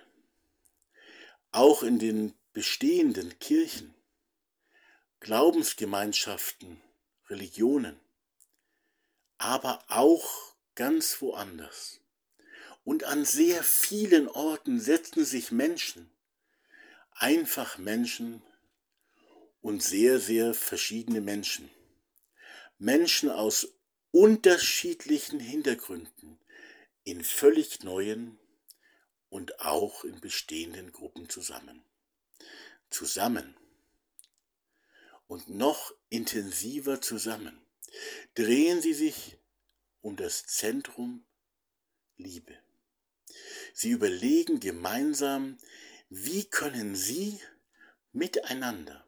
auch 1.51 1.83
in 1.83 1.99
den 1.99 2.33
bestehenden 2.53 3.37
Kirchen, 3.39 3.93
Glaubensgemeinschaften, 5.19 6.81
Religionen, 7.27 7.99
aber 9.37 9.83
auch 9.89 10.55
ganz 10.75 11.21
woanders. 11.21 11.99
Und 12.85 13.03
an 13.03 13.25
sehr 13.25 13.61
vielen 13.61 14.29
Orten 14.29 14.79
setzen 14.79 15.25
sich 15.25 15.51
Menschen 15.51 16.09
einfach 17.11 17.77
Menschen 17.77 18.41
und 19.59 19.83
sehr, 19.83 20.21
sehr 20.21 20.53
verschiedene 20.53 21.19
Menschen. 21.19 21.69
Menschen 22.77 23.29
aus 23.29 23.76
unterschiedlichen 24.11 25.39
Hintergründen, 25.39 26.39
in 27.03 27.23
völlig 27.23 27.83
neuen 27.83 28.37
und 29.29 29.59
auch 29.61 30.03
in 30.03 30.19
bestehenden 30.19 30.91
Gruppen 30.91 31.29
zusammen. 31.29 31.83
Zusammen 32.89 33.55
und 35.27 35.49
noch 35.49 35.93
intensiver 36.09 37.01
zusammen 37.01 37.61
drehen 38.35 38.81
sie 38.81 38.93
sich 38.93 39.37
um 40.01 40.15
das 40.15 40.45
Zentrum 40.45 41.25
Liebe. 42.17 42.57
Sie 43.73 43.91
überlegen 43.91 44.59
gemeinsam, 44.59 45.57
wie 46.09 46.45
können 46.45 46.95
Sie 46.95 47.39
miteinander 48.11 49.05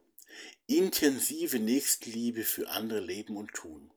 intensive 0.67 1.59
Nächstenliebe 1.59 2.43
für 2.43 2.69
andere 2.69 2.99
leben 2.99 3.37
und 3.37 3.53
tun? 3.53 3.91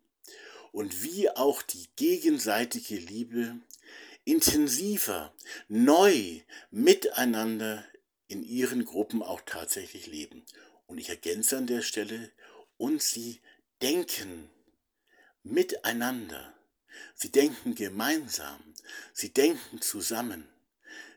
Und 0.72 1.04
wie 1.04 1.30
auch 1.30 1.62
die 1.62 1.88
gegenseitige 1.96 2.96
Liebe 2.96 3.60
intensiver, 4.24 5.34
neu 5.68 6.40
miteinander 6.70 7.84
in 8.26 8.42
ihren 8.42 8.84
Gruppen 8.84 9.22
auch 9.22 9.42
tatsächlich 9.42 10.06
leben. 10.06 10.44
Und 10.86 10.98
ich 10.98 11.08
ergänze 11.08 11.56
an 11.58 11.66
der 11.66 11.82
Stelle, 11.82 12.32
und 12.78 13.00
sie 13.00 13.40
denken 13.80 14.50
miteinander. 15.44 16.52
Sie 17.14 17.30
denken 17.30 17.74
gemeinsam. 17.74 18.74
Sie 19.12 19.32
denken 19.32 19.80
zusammen. 19.80 20.48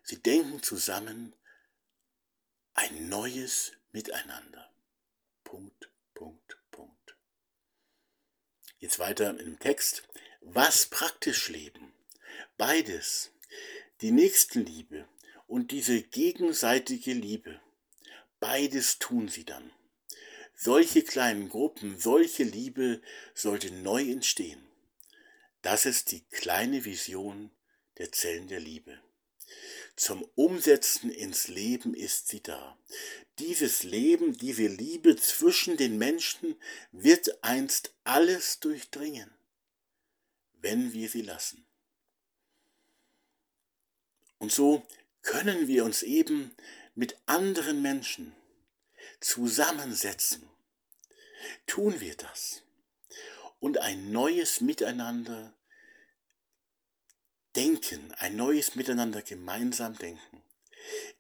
Sie 0.04 0.22
denken 0.22 0.62
zusammen 0.62 1.34
ein 2.76 3.10
neues 3.10 3.72
Miteinander. 3.92 4.70
Punkt. 5.44 5.90
Jetzt 8.86 9.00
weiter 9.00 9.40
im 9.40 9.58
Text. 9.58 10.04
Was 10.42 10.86
praktisch 10.86 11.50
leben? 11.50 11.92
Beides. 12.56 13.32
Die 14.02 14.12
Nächstenliebe 14.12 15.08
und 15.48 15.72
diese 15.72 16.04
gegenseitige 16.04 17.14
Liebe. 17.14 17.60
Beides 18.40 19.00
tun 19.00 19.28
sie 19.28 19.44
dann. 19.44 19.72
Solche 20.54 21.02
kleinen 21.02 21.50
Gruppen, 21.50 21.98
solche 22.00 22.44
Liebe 22.44 23.02
sollte 23.34 23.74
neu 23.74 24.04
entstehen. 24.04 24.64
Das 25.64 25.88
ist 25.88 26.12
die 26.12 26.22
kleine 26.22 26.86
Vision 26.86 27.50
der 27.98 28.12
Zellen 28.12 28.48
der 28.48 28.60
Liebe. 28.60 29.02
Zum 29.96 30.24
Umsetzen 30.36 31.10
ins 31.10 31.48
Leben 31.48 31.94
ist 31.94 32.28
sie 32.28 32.44
da. 32.44 32.78
Dieses 33.40 33.84
Leben, 33.84 34.38
diese 34.38 34.68
Liebe 34.68 35.16
zwischen 35.16 35.78
den 35.78 35.98
Menschen 35.98 36.56
wird 36.92 37.44
einst 37.44 37.94
alles 38.04 38.60
durchdringen, 38.60 39.34
wenn 40.54 40.92
wir 40.92 41.08
sie 41.08 41.22
lassen. 41.22 41.66
Und 44.38 44.52
so 44.52 44.86
können 45.22 45.68
wir 45.68 45.86
uns 45.86 46.04
eben 46.04 46.54
mit 46.94 47.18
anderen 47.26 47.82
Menschen 47.82 48.36
zusammensetzen. 49.22 50.48
Tun 51.68 52.00
wir 52.02 52.16
das 52.16 52.64
und 53.60 53.78
ein 53.78 54.12
neues 54.12 54.62
Miteinander 54.62 55.54
denken, 57.56 58.14
ein 58.18 58.36
neues 58.36 58.76
Miteinander 58.76 59.22
gemeinsam 59.22 59.98
denken. 59.98 60.42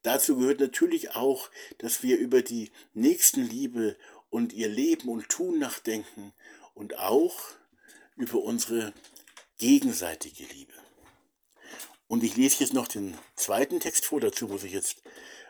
Dazu 0.03 0.37
gehört 0.37 0.59
natürlich 0.59 1.15
auch, 1.15 1.49
dass 1.79 2.03
wir 2.03 2.17
über 2.17 2.41
die 2.41 2.71
Nächstenliebe 2.93 3.97
und 4.29 4.53
ihr 4.53 4.67
Leben 4.67 5.09
und 5.09 5.29
Tun 5.29 5.59
nachdenken 5.59 6.33
und 6.73 6.99
auch 6.99 7.35
über 8.15 8.43
unsere 8.43 8.93
gegenseitige 9.57 10.43
Liebe. 10.43 10.73
Und 12.07 12.23
ich 12.23 12.35
lese 12.35 12.63
jetzt 12.63 12.73
noch 12.73 12.87
den 12.87 13.17
zweiten 13.35 13.79
Text 13.79 14.05
vor. 14.05 14.21
Dazu 14.21 14.47
muss 14.47 14.63
ich 14.63 14.73
jetzt 14.73 15.01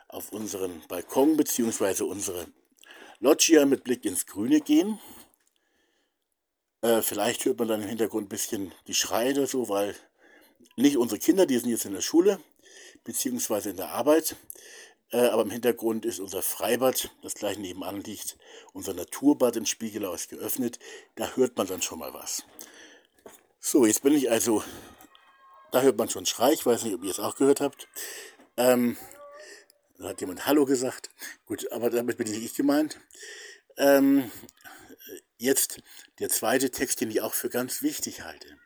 auf 0.08 0.32
unseren 0.32 0.82
Balkon 0.88 1.36
bzw. 1.36 2.04
unsere 2.04 2.46
Loggia 3.18 3.66
mit 3.66 3.84
Blick 3.84 4.04
ins 4.04 4.26
Grüne 4.26 4.60
gehen. 4.60 4.98
Äh, 6.80 7.02
vielleicht 7.02 7.44
hört 7.44 7.58
man 7.58 7.68
dann 7.68 7.82
im 7.82 7.88
Hintergrund 7.88 8.26
ein 8.26 8.30
bisschen 8.30 8.72
die 8.86 8.94
Schreie 8.94 9.32
oder 9.32 9.46
so, 9.46 9.68
weil 9.68 9.94
nicht 10.76 10.96
unsere 10.96 11.18
Kinder, 11.18 11.46
die 11.46 11.58
sind 11.58 11.70
jetzt 11.70 11.84
in 11.84 11.92
der 11.92 12.00
Schule 12.00 12.40
beziehungsweise 13.04 13.70
in 13.70 13.76
der 13.76 13.90
Arbeit. 13.90 14.36
Äh, 15.10 15.28
aber 15.28 15.42
im 15.42 15.50
Hintergrund 15.50 16.04
ist 16.04 16.18
unser 16.18 16.42
Freibad, 16.42 17.10
das 17.22 17.34
gleich 17.34 17.58
nebenan 17.58 18.02
liegt, 18.02 18.36
unser 18.72 18.92
Naturbad 18.92 19.56
in 19.56 19.66
Spiegelau 19.66 20.12
ist 20.12 20.28
geöffnet. 20.28 20.78
Da 21.14 21.36
hört 21.36 21.56
man 21.56 21.66
dann 21.66 21.80
schon 21.80 22.00
mal 22.00 22.12
was. 22.12 22.44
So, 23.60 23.86
jetzt 23.86 24.02
bin 24.02 24.14
ich 24.14 24.30
also, 24.30 24.62
da 25.70 25.82
hört 25.82 25.96
man 25.96 26.08
schon 26.08 26.26
Schrei, 26.26 26.52
ich 26.52 26.66
weiß 26.66 26.84
nicht, 26.84 26.94
ob 26.94 27.04
ihr 27.04 27.10
es 27.10 27.20
auch 27.20 27.36
gehört 27.36 27.60
habt. 27.60 27.88
Ähm, 28.56 28.96
da 29.98 30.08
hat 30.08 30.20
jemand 30.20 30.46
Hallo 30.46 30.64
gesagt. 30.66 31.10
Gut, 31.46 31.70
aber 31.72 31.90
damit 31.90 32.16
bin 32.18 32.26
ich 32.26 32.38
nicht 32.38 32.56
gemeint. 32.56 32.98
Ähm, 33.76 34.30
jetzt 35.38 35.80
der 36.18 36.28
zweite 36.28 36.70
Text, 36.70 37.00
den 37.00 37.10
ich 37.10 37.20
auch 37.22 37.34
für 37.34 37.48
ganz 37.48 37.82
wichtig 37.82 38.22
halte. 38.22 38.58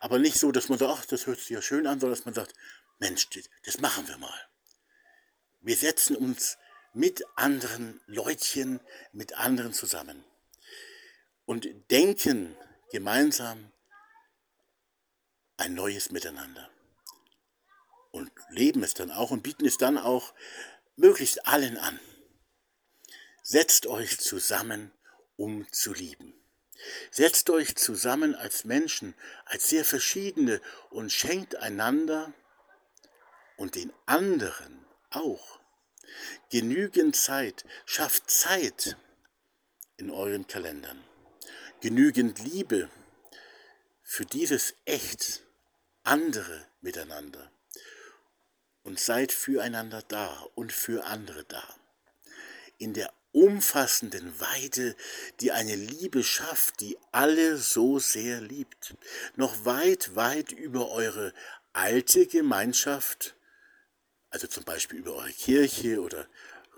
Aber 0.00 0.18
nicht 0.18 0.38
so, 0.38 0.50
dass 0.50 0.68
man 0.68 0.78
sagt, 0.78 0.92
ach, 0.92 1.04
das 1.06 1.26
hört 1.26 1.38
sich 1.38 1.50
ja 1.50 1.62
schön 1.62 1.86
an, 1.86 2.00
sondern 2.00 2.18
dass 2.18 2.24
man 2.24 2.34
sagt, 2.34 2.54
Mensch, 2.98 3.28
das 3.64 3.80
machen 3.80 4.08
wir 4.08 4.18
mal. 4.18 4.48
Wir 5.60 5.76
setzen 5.76 6.16
uns 6.16 6.56
mit 6.94 7.22
anderen 7.36 8.00
Leutchen, 8.06 8.80
mit 9.12 9.34
anderen 9.34 9.72
zusammen 9.72 10.24
und 11.44 11.68
denken 11.90 12.56
gemeinsam 12.90 13.72
ein 15.56 15.74
neues 15.74 16.10
Miteinander. 16.10 16.70
Und 18.10 18.32
leben 18.48 18.82
es 18.82 18.94
dann 18.94 19.10
auch 19.10 19.30
und 19.30 19.42
bieten 19.42 19.66
es 19.66 19.76
dann 19.76 19.98
auch 19.98 20.34
möglichst 20.96 21.46
allen 21.46 21.76
an. 21.76 22.00
Setzt 23.42 23.86
euch 23.86 24.18
zusammen, 24.18 24.92
um 25.36 25.70
zu 25.70 25.92
lieben. 25.92 26.39
Setzt 27.10 27.50
euch 27.50 27.76
zusammen 27.76 28.34
als 28.34 28.64
Menschen, 28.64 29.14
als 29.44 29.68
sehr 29.68 29.84
verschiedene 29.84 30.60
und 30.90 31.12
schenkt 31.12 31.56
einander 31.56 32.32
und 33.56 33.74
den 33.74 33.92
anderen 34.06 34.86
auch 35.10 35.60
genügend 36.50 37.16
Zeit, 37.16 37.64
schafft 37.84 38.30
Zeit 38.30 38.96
in 39.96 40.10
euren 40.10 40.46
Kalendern, 40.46 41.04
genügend 41.80 42.38
Liebe 42.38 42.90
für 44.02 44.24
dieses 44.26 44.74
echt 44.86 45.42
andere 46.02 46.66
Miteinander. 46.80 47.50
Und 48.82 48.98
seid 48.98 49.30
füreinander 49.30 50.02
da 50.02 50.46
und 50.54 50.72
für 50.72 51.04
andere 51.04 51.44
da. 51.44 51.62
In 52.78 52.94
der 52.94 53.12
umfassenden 53.32 54.40
Weite, 54.40 54.96
die 55.40 55.52
eine 55.52 55.76
Liebe 55.76 56.22
schafft, 56.22 56.80
die 56.80 56.98
alle 57.12 57.56
so 57.56 57.98
sehr 57.98 58.40
liebt, 58.40 58.94
noch 59.36 59.64
weit, 59.64 60.16
weit 60.16 60.52
über 60.52 60.90
eure 60.90 61.32
alte 61.72 62.26
Gemeinschaft, 62.26 63.36
also 64.30 64.46
zum 64.46 64.64
Beispiel 64.64 64.98
über 64.98 65.14
eure 65.14 65.32
Kirche 65.32 66.00
oder 66.00 66.26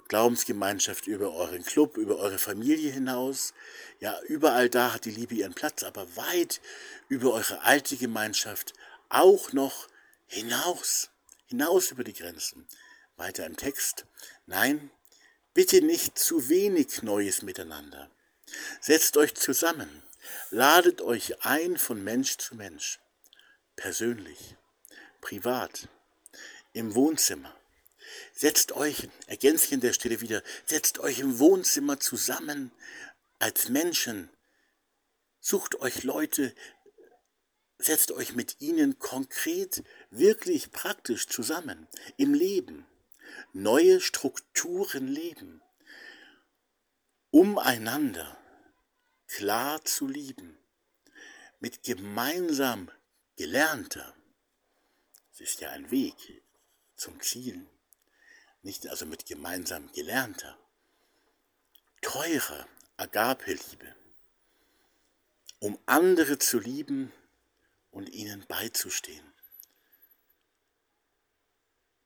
Glaubensgemeinschaft, 0.08 1.06
über 1.06 1.32
euren 1.32 1.64
Club, 1.64 1.96
über 1.96 2.18
eure 2.18 2.38
Familie 2.38 2.92
hinaus. 2.92 3.54
Ja, 3.98 4.20
überall 4.28 4.68
da 4.68 4.92
hat 4.92 5.06
die 5.06 5.10
Liebe 5.10 5.34
ihren 5.34 5.54
Platz, 5.54 5.84
aber 5.84 6.16
weit 6.16 6.60
über 7.08 7.32
eure 7.32 7.62
alte 7.62 7.96
Gemeinschaft 7.96 8.74
auch 9.08 9.52
noch 9.54 9.88
hinaus, 10.26 11.10
hinaus 11.46 11.92
über 11.92 12.04
die 12.04 12.12
Grenzen. 12.12 12.66
Weiter 13.16 13.46
im 13.46 13.56
Text. 13.56 14.06
Nein, 14.46 14.90
bitte 15.54 15.82
nicht 15.82 16.18
zu 16.18 16.48
wenig 16.48 17.02
Neues 17.02 17.42
miteinander. 17.42 18.10
Setzt 18.80 19.16
euch 19.16 19.34
zusammen, 19.34 20.02
ladet 20.50 21.00
euch 21.00 21.44
ein 21.44 21.76
von 21.76 22.02
Mensch 22.02 22.38
zu 22.38 22.54
Mensch, 22.54 23.00
persönlich, 23.76 24.56
privat, 25.20 25.88
im 26.72 26.94
Wohnzimmer. 26.94 27.54
Setzt 28.34 28.72
euch, 28.72 29.08
ergänze 29.26 29.66
ich 29.66 29.74
an 29.74 29.80
der 29.80 29.92
Stelle 29.92 30.20
wieder, 30.20 30.42
setzt 30.66 30.98
euch 30.98 31.20
im 31.20 31.38
Wohnzimmer 31.38 32.00
zusammen 32.00 32.72
als 33.38 33.68
Menschen. 33.68 34.30
Sucht 35.40 35.80
euch 35.80 36.02
Leute, 36.04 36.54
setzt 37.78 38.12
euch 38.12 38.34
mit 38.34 38.60
ihnen 38.60 38.98
konkret, 38.98 39.82
wirklich 40.10 40.70
praktisch 40.72 41.26
zusammen 41.26 41.88
im 42.16 42.34
Leben. 42.34 42.86
Neue 43.52 44.00
Strukturen 44.00 45.08
leben, 45.08 45.62
um 47.30 47.58
einander 47.58 48.36
klar 49.26 49.84
zu 49.84 50.06
lieben, 50.06 50.58
mit 51.60 51.82
gemeinsam 51.82 52.90
gelernter. 53.36 54.14
Es 55.32 55.40
ist 55.40 55.60
ja 55.60 55.70
ein 55.70 55.90
Weg, 55.90 56.42
zum 56.96 57.20
Ziel, 57.20 57.66
nicht 58.62 58.86
also 58.88 59.06
mit 59.06 59.26
gemeinsam 59.26 59.90
gelernter, 59.92 60.58
teurer 62.00 62.66
Agape-Liebe, 62.96 63.96
um 65.58 65.78
andere 65.86 66.38
zu 66.38 66.58
lieben 66.58 67.12
und 67.90 68.08
ihnen 68.10 68.46
beizustehen. 68.46 69.31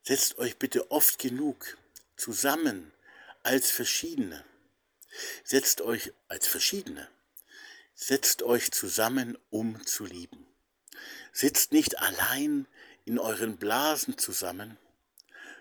Setzt 0.06 0.38
euch 0.38 0.56
bitte 0.56 0.92
oft 0.92 1.18
genug 1.18 1.76
zusammen 2.16 2.92
als 3.42 3.72
Verschiedene. 3.72 4.44
Setzt 5.42 5.80
euch 5.80 6.12
als 6.28 6.46
Verschiedene. 6.46 7.08
Setzt 7.96 8.44
euch 8.44 8.70
zusammen, 8.70 9.36
um 9.50 9.84
zu 9.84 10.04
lieben. 10.04 10.46
Sitzt 11.32 11.72
nicht 11.72 11.98
allein 11.98 12.68
in 13.04 13.18
euren 13.18 13.56
Blasen 13.56 14.16
zusammen, 14.16 14.78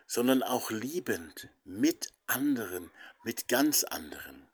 sondern 0.05 0.43
auch 0.43 0.69
liebend 0.69 1.49
mit 1.63 2.13
anderen, 2.27 2.91
mit 3.23 3.47
ganz 3.47 3.83
anderen. 3.83 4.47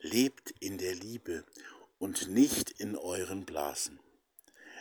Lebt 0.00 0.50
in 0.60 0.76
der 0.76 0.94
Liebe 0.94 1.46
und 1.98 2.28
nicht 2.28 2.70
in 2.72 2.96
euren 2.98 3.46
Blasen. 3.46 3.98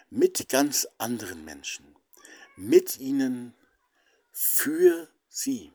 Mit 0.09 0.49
ganz 0.49 0.89
anderen 0.97 1.45
Menschen. 1.45 1.95
Mit 2.57 2.97
ihnen, 2.97 3.53
für 4.39 5.09
sie. 5.29 5.73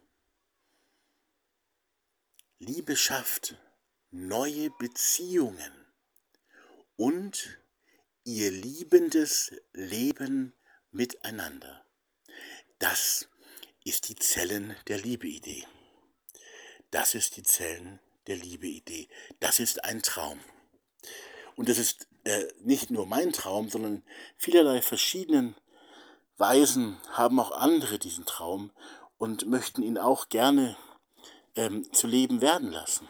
Liebe 2.60 2.96
schafft 2.96 3.56
neue 4.12 4.70
Beziehungen 4.70 5.72
und 6.94 7.58
ihr 8.22 8.52
liebendes 8.52 9.52
Leben 9.72 10.52
miteinander. 10.92 11.84
Das 12.78 13.28
ist 13.82 14.08
die 14.08 14.14
Zellen 14.14 14.76
der 14.86 14.98
Liebe-Idee. 14.98 15.66
Das 16.92 17.16
ist 17.16 17.36
die 17.36 17.42
Zellen 17.42 17.98
der 18.28 18.36
Liebe-Idee. 18.36 19.08
Das 19.40 19.58
ist 19.58 19.84
ein 19.84 20.02
Traum. 20.02 20.38
Und 21.56 21.68
das 21.68 21.78
ist 21.78 22.06
äh, 22.22 22.44
nicht 22.60 22.92
nur 22.92 23.06
mein 23.06 23.32
Traum, 23.32 23.70
sondern 23.70 24.04
vielerlei 24.36 24.82
verschiedenen 24.82 25.56
Weisen 26.36 26.98
haben 27.12 27.38
auch 27.38 27.52
andere 27.52 27.98
diesen 27.98 28.24
Traum 28.24 28.72
und 29.18 29.46
möchten 29.46 29.82
ihn 29.82 29.98
auch 29.98 30.28
gerne 30.28 30.76
ähm, 31.54 31.90
zu 31.92 32.06
leben 32.06 32.40
werden 32.40 32.72
lassen. 32.72 33.08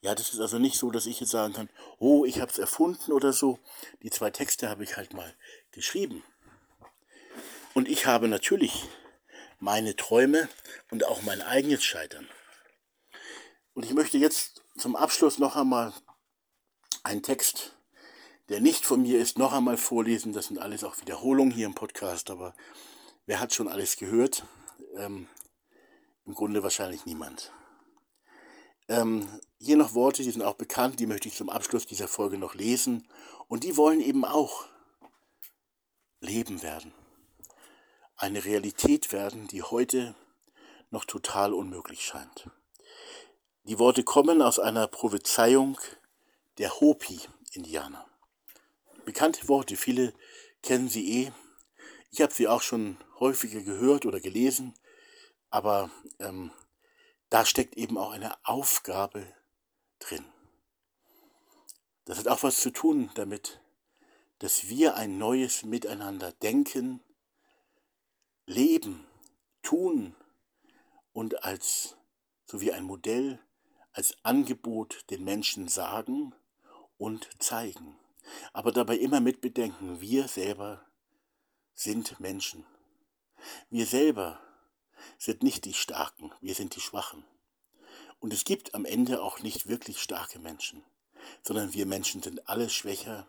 Ja, 0.00 0.16
das 0.16 0.32
ist 0.32 0.40
also 0.40 0.58
nicht 0.58 0.78
so, 0.78 0.90
dass 0.90 1.06
ich 1.06 1.20
jetzt 1.20 1.30
sagen 1.30 1.52
kann, 1.52 1.68
oh, 1.98 2.24
ich 2.24 2.40
habe 2.40 2.50
es 2.50 2.58
erfunden 2.58 3.12
oder 3.12 3.32
so. 3.32 3.60
Die 4.02 4.10
zwei 4.10 4.30
Texte 4.30 4.68
habe 4.68 4.82
ich 4.82 4.96
halt 4.96 5.14
mal 5.14 5.32
geschrieben. 5.70 6.24
Und 7.74 7.88
ich 7.88 8.06
habe 8.06 8.26
natürlich 8.26 8.88
meine 9.60 9.94
Träume 9.94 10.48
und 10.90 11.06
auch 11.06 11.22
mein 11.22 11.40
eigenes 11.40 11.84
Scheitern. 11.84 12.28
Und 13.74 13.84
ich 13.84 13.94
möchte 13.94 14.18
jetzt 14.18 14.62
zum 14.76 14.96
Abschluss 14.96 15.38
noch 15.38 15.54
einmal 15.54 15.92
einen 17.04 17.22
Text, 17.22 17.76
der 18.52 18.60
nicht 18.60 18.86
von 18.86 19.02
mir 19.02 19.18
ist, 19.18 19.38
noch 19.38 19.52
einmal 19.52 19.76
vorlesen. 19.76 20.32
Das 20.32 20.46
sind 20.46 20.58
alles 20.58 20.84
auch 20.84 21.00
Wiederholungen 21.00 21.52
hier 21.52 21.66
im 21.66 21.74
Podcast, 21.74 22.30
aber 22.30 22.54
wer 23.26 23.40
hat 23.40 23.52
schon 23.52 23.66
alles 23.66 23.96
gehört? 23.96 24.44
Ähm, 24.96 25.26
Im 26.24 26.34
Grunde 26.34 26.62
wahrscheinlich 26.62 27.04
niemand. 27.04 27.52
Ähm, 28.88 29.26
hier 29.58 29.76
noch 29.76 29.94
Worte, 29.94 30.22
die 30.22 30.30
sind 30.30 30.42
auch 30.42 30.54
bekannt, 30.54 31.00
die 31.00 31.06
möchte 31.06 31.28
ich 31.28 31.34
zum 31.34 31.50
Abschluss 31.50 31.86
dieser 31.86 32.08
Folge 32.08 32.38
noch 32.38 32.54
lesen. 32.54 33.08
Und 33.48 33.64
die 33.64 33.76
wollen 33.76 34.00
eben 34.00 34.24
auch 34.24 34.66
Leben 36.20 36.62
werden 36.62 36.92
eine 38.22 38.44
Realität 38.44 39.12
werden, 39.12 39.48
die 39.48 39.64
heute 39.64 40.14
noch 40.90 41.04
total 41.04 41.52
unmöglich 41.52 42.04
scheint. 42.04 42.48
Die 43.64 43.80
Worte 43.80 44.04
kommen 44.04 44.42
aus 44.42 44.60
einer 44.60 44.86
Prophezeiung 44.86 45.76
der 46.58 46.80
Hopi-Indianer. 46.80 48.06
Bekannte 49.04 49.48
Worte, 49.48 49.76
viele 49.76 50.14
kennen 50.62 50.88
sie 50.88 51.24
eh. 51.24 51.32
Ich 52.10 52.20
habe 52.20 52.32
sie 52.32 52.46
auch 52.46 52.62
schon 52.62 52.98
häufiger 53.18 53.60
gehört 53.62 54.06
oder 54.06 54.20
gelesen, 54.20 54.74
aber 55.50 55.90
ähm, 56.18 56.52
da 57.30 57.44
steckt 57.44 57.76
eben 57.76 57.98
auch 57.98 58.10
eine 58.10 58.34
Aufgabe 58.44 59.26
drin. 59.98 60.24
Das 62.04 62.18
hat 62.18 62.28
auch 62.28 62.42
was 62.42 62.60
zu 62.60 62.70
tun 62.70 63.10
damit, 63.14 63.60
dass 64.38 64.68
wir 64.68 64.96
ein 64.96 65.18
neues 65.18 65.64
Miteinander 65.64 66.32
denken, 66.32 67.00
leben, 68.46 69.06
tun 69.62 70.14
und 71.12 71.44
als 71.44 71.96
sowie 72.44 72.72
ein 72.72 72.84
Modell, 72.84 73.40
als 73.92 74.16
Angebot 74.24 75.04
den 75.10 75.24
Menschen 75.24 75.68
sagen 75.68 76.34
und 76.98 77.28
zeigen. 77.42 78.01
Aber 78.52 78.72
dabei 78.72 78.96
immer 78.96 79.20
mit 79.20 79.40
bedenken, 79.40 80.00
wir 80.00 80.28
selber 80.28 80.84
sind 81.74 82.20
Menschen. 82.20 82.64
Wir 83.70 83.86
selber 83.86 84.40
sind 85.18 85.42
nicht 85.42 85.64
die 85.64 85.74
Starken, 85.74 86.32
wir 86.40 86.54
sind 86.54 86.76
die 86.76 86.80
Schwachen. 86.80 87.24
Und 88.20 88.32
es 88.32 88.44
gibt 88.44 88.74
am 88.74 88.84
Ende 88.84 89.20
auch 89.20 89.40
nicht 89.40 89.66
wirklich 89.66 90.00
starke 90.00 90.38
Menschen, 90.38 90.84
sondern 91.42 91.72
wir 91.72 91.86
Menschen 91.86 92.22
sind 92.22 92.48
alle 92.48 92.70
schwächer. 92.70 93.26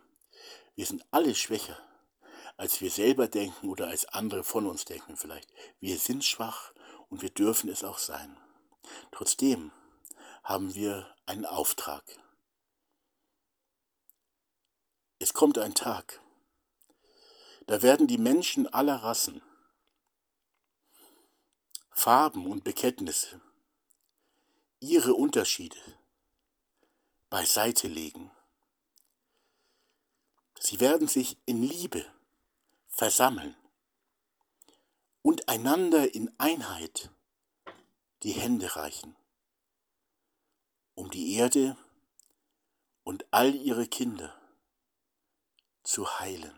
Wir 0.76 0.86
sind 0.86 1.04
alle 1.12 1.34
schwächer, 1.34 1.80
als 2.58 2.82
wir 2.82 2.92
selber 2.92 3.28
denken 3.28 3.70
oder 3.70 3.88
als 3.88 4.06
andere 4.06 4.44
von 4.44 4.68
uns 4.68 4.86
denken 4.86 5.18
vielleicht. 5.18 5.52
Wir 5.80 5.98
sind 5.98 6.24
schwach 6.24 6.74
und 7.10 7.22
wir 7.22 7.32
dürfen 7.32 7.70
es 7.70 7.84
auch 7.84 7.98
sein. 7.98 8.38
Trotzdem 9.12 9.72
haben 10.44 10.76
wir 10.76 11.14
einen 11.26 11.46
Auftrag. 11.46 12.04
Es 15.24 15.34
kommt 15.34 15.58
ein 15.58 15.74
Tag, 15.74 16.20
da 17.68 17.82
werden 17.82 18.08
die 18.08 18.18
Menschen 18.18 18.68
aller 18.68 18.98
Rassen, 18.98 19.42
Farben 21.92 22.46
und 22.46 22.66
Bekenntnisse 22.66 23.40
ihre 24.82 25.14
Unterschiede 25.14 25.80
beiseite 27.30 27.88
legen. 27.88 28.32
Sie 30.60 30.82
werden 30.82 31.08
sich 31.08 31.38
in 31.46 31.64
Liebe 31.64 32.06
versammeln 32.90 33.56
und 35.22 35.48
einander 35.48 36.14
in 36.14 36.38
Einheit 36.38 37.12
die 38.24 38.34
Hände 38.34 38.76
reichen, 38.76 39.16
um 40.96 41.10
die 41.12 41.36
Erde 41.36 41.78
und 43.06 43.26
all 43.32 43.56
ihre 43.56 43.88
Kinder 43.88 44.38
zu 45.84 46.20
heilen. 46.20 46.56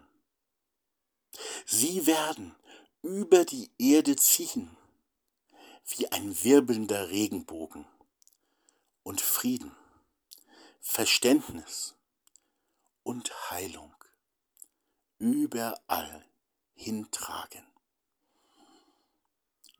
Sie 1.65 2.05
werden 2.05 2.55
über 3.01 3.45
die 3.45 3.69
Erde 3.77 4.15
ziehen 4.15 4.75
wie 5.87 6.11
ein 6.11 6.43
wirbelnder 6.43 7.09
Regenbogen 7.09 7.85
und 9.03 9.21
Frieden, 9.21 9.75
Verständnis 10.81 11.95
und 13.03 13.31
Heilung 13.51 13.93
überall 15.19 16.25
hintragen. 16.73 17.65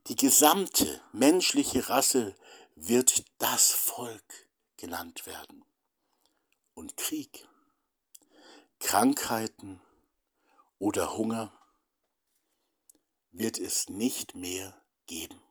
Die 0.08 0.16
gesamte 0.16 1.02
menschliche 1.14 1.90
Rasse 1.90 2.36
wird 2.76 3.26
das 3.40 3.72
Volk 3.72 4.48
genannt 4.78 5.26
werden. 5.26 5.66
Und 6.76 6.98
Krieg, 6.98 7.48
Krankheiten 8.80 9.82
oder 10.80 11.18
Hunger 11.18 11.52
wird 13.32 13.58
es 13.58 13.90
nicht 13.90 14.36
mehr 14.36 14.80
geben. 15.08 15.45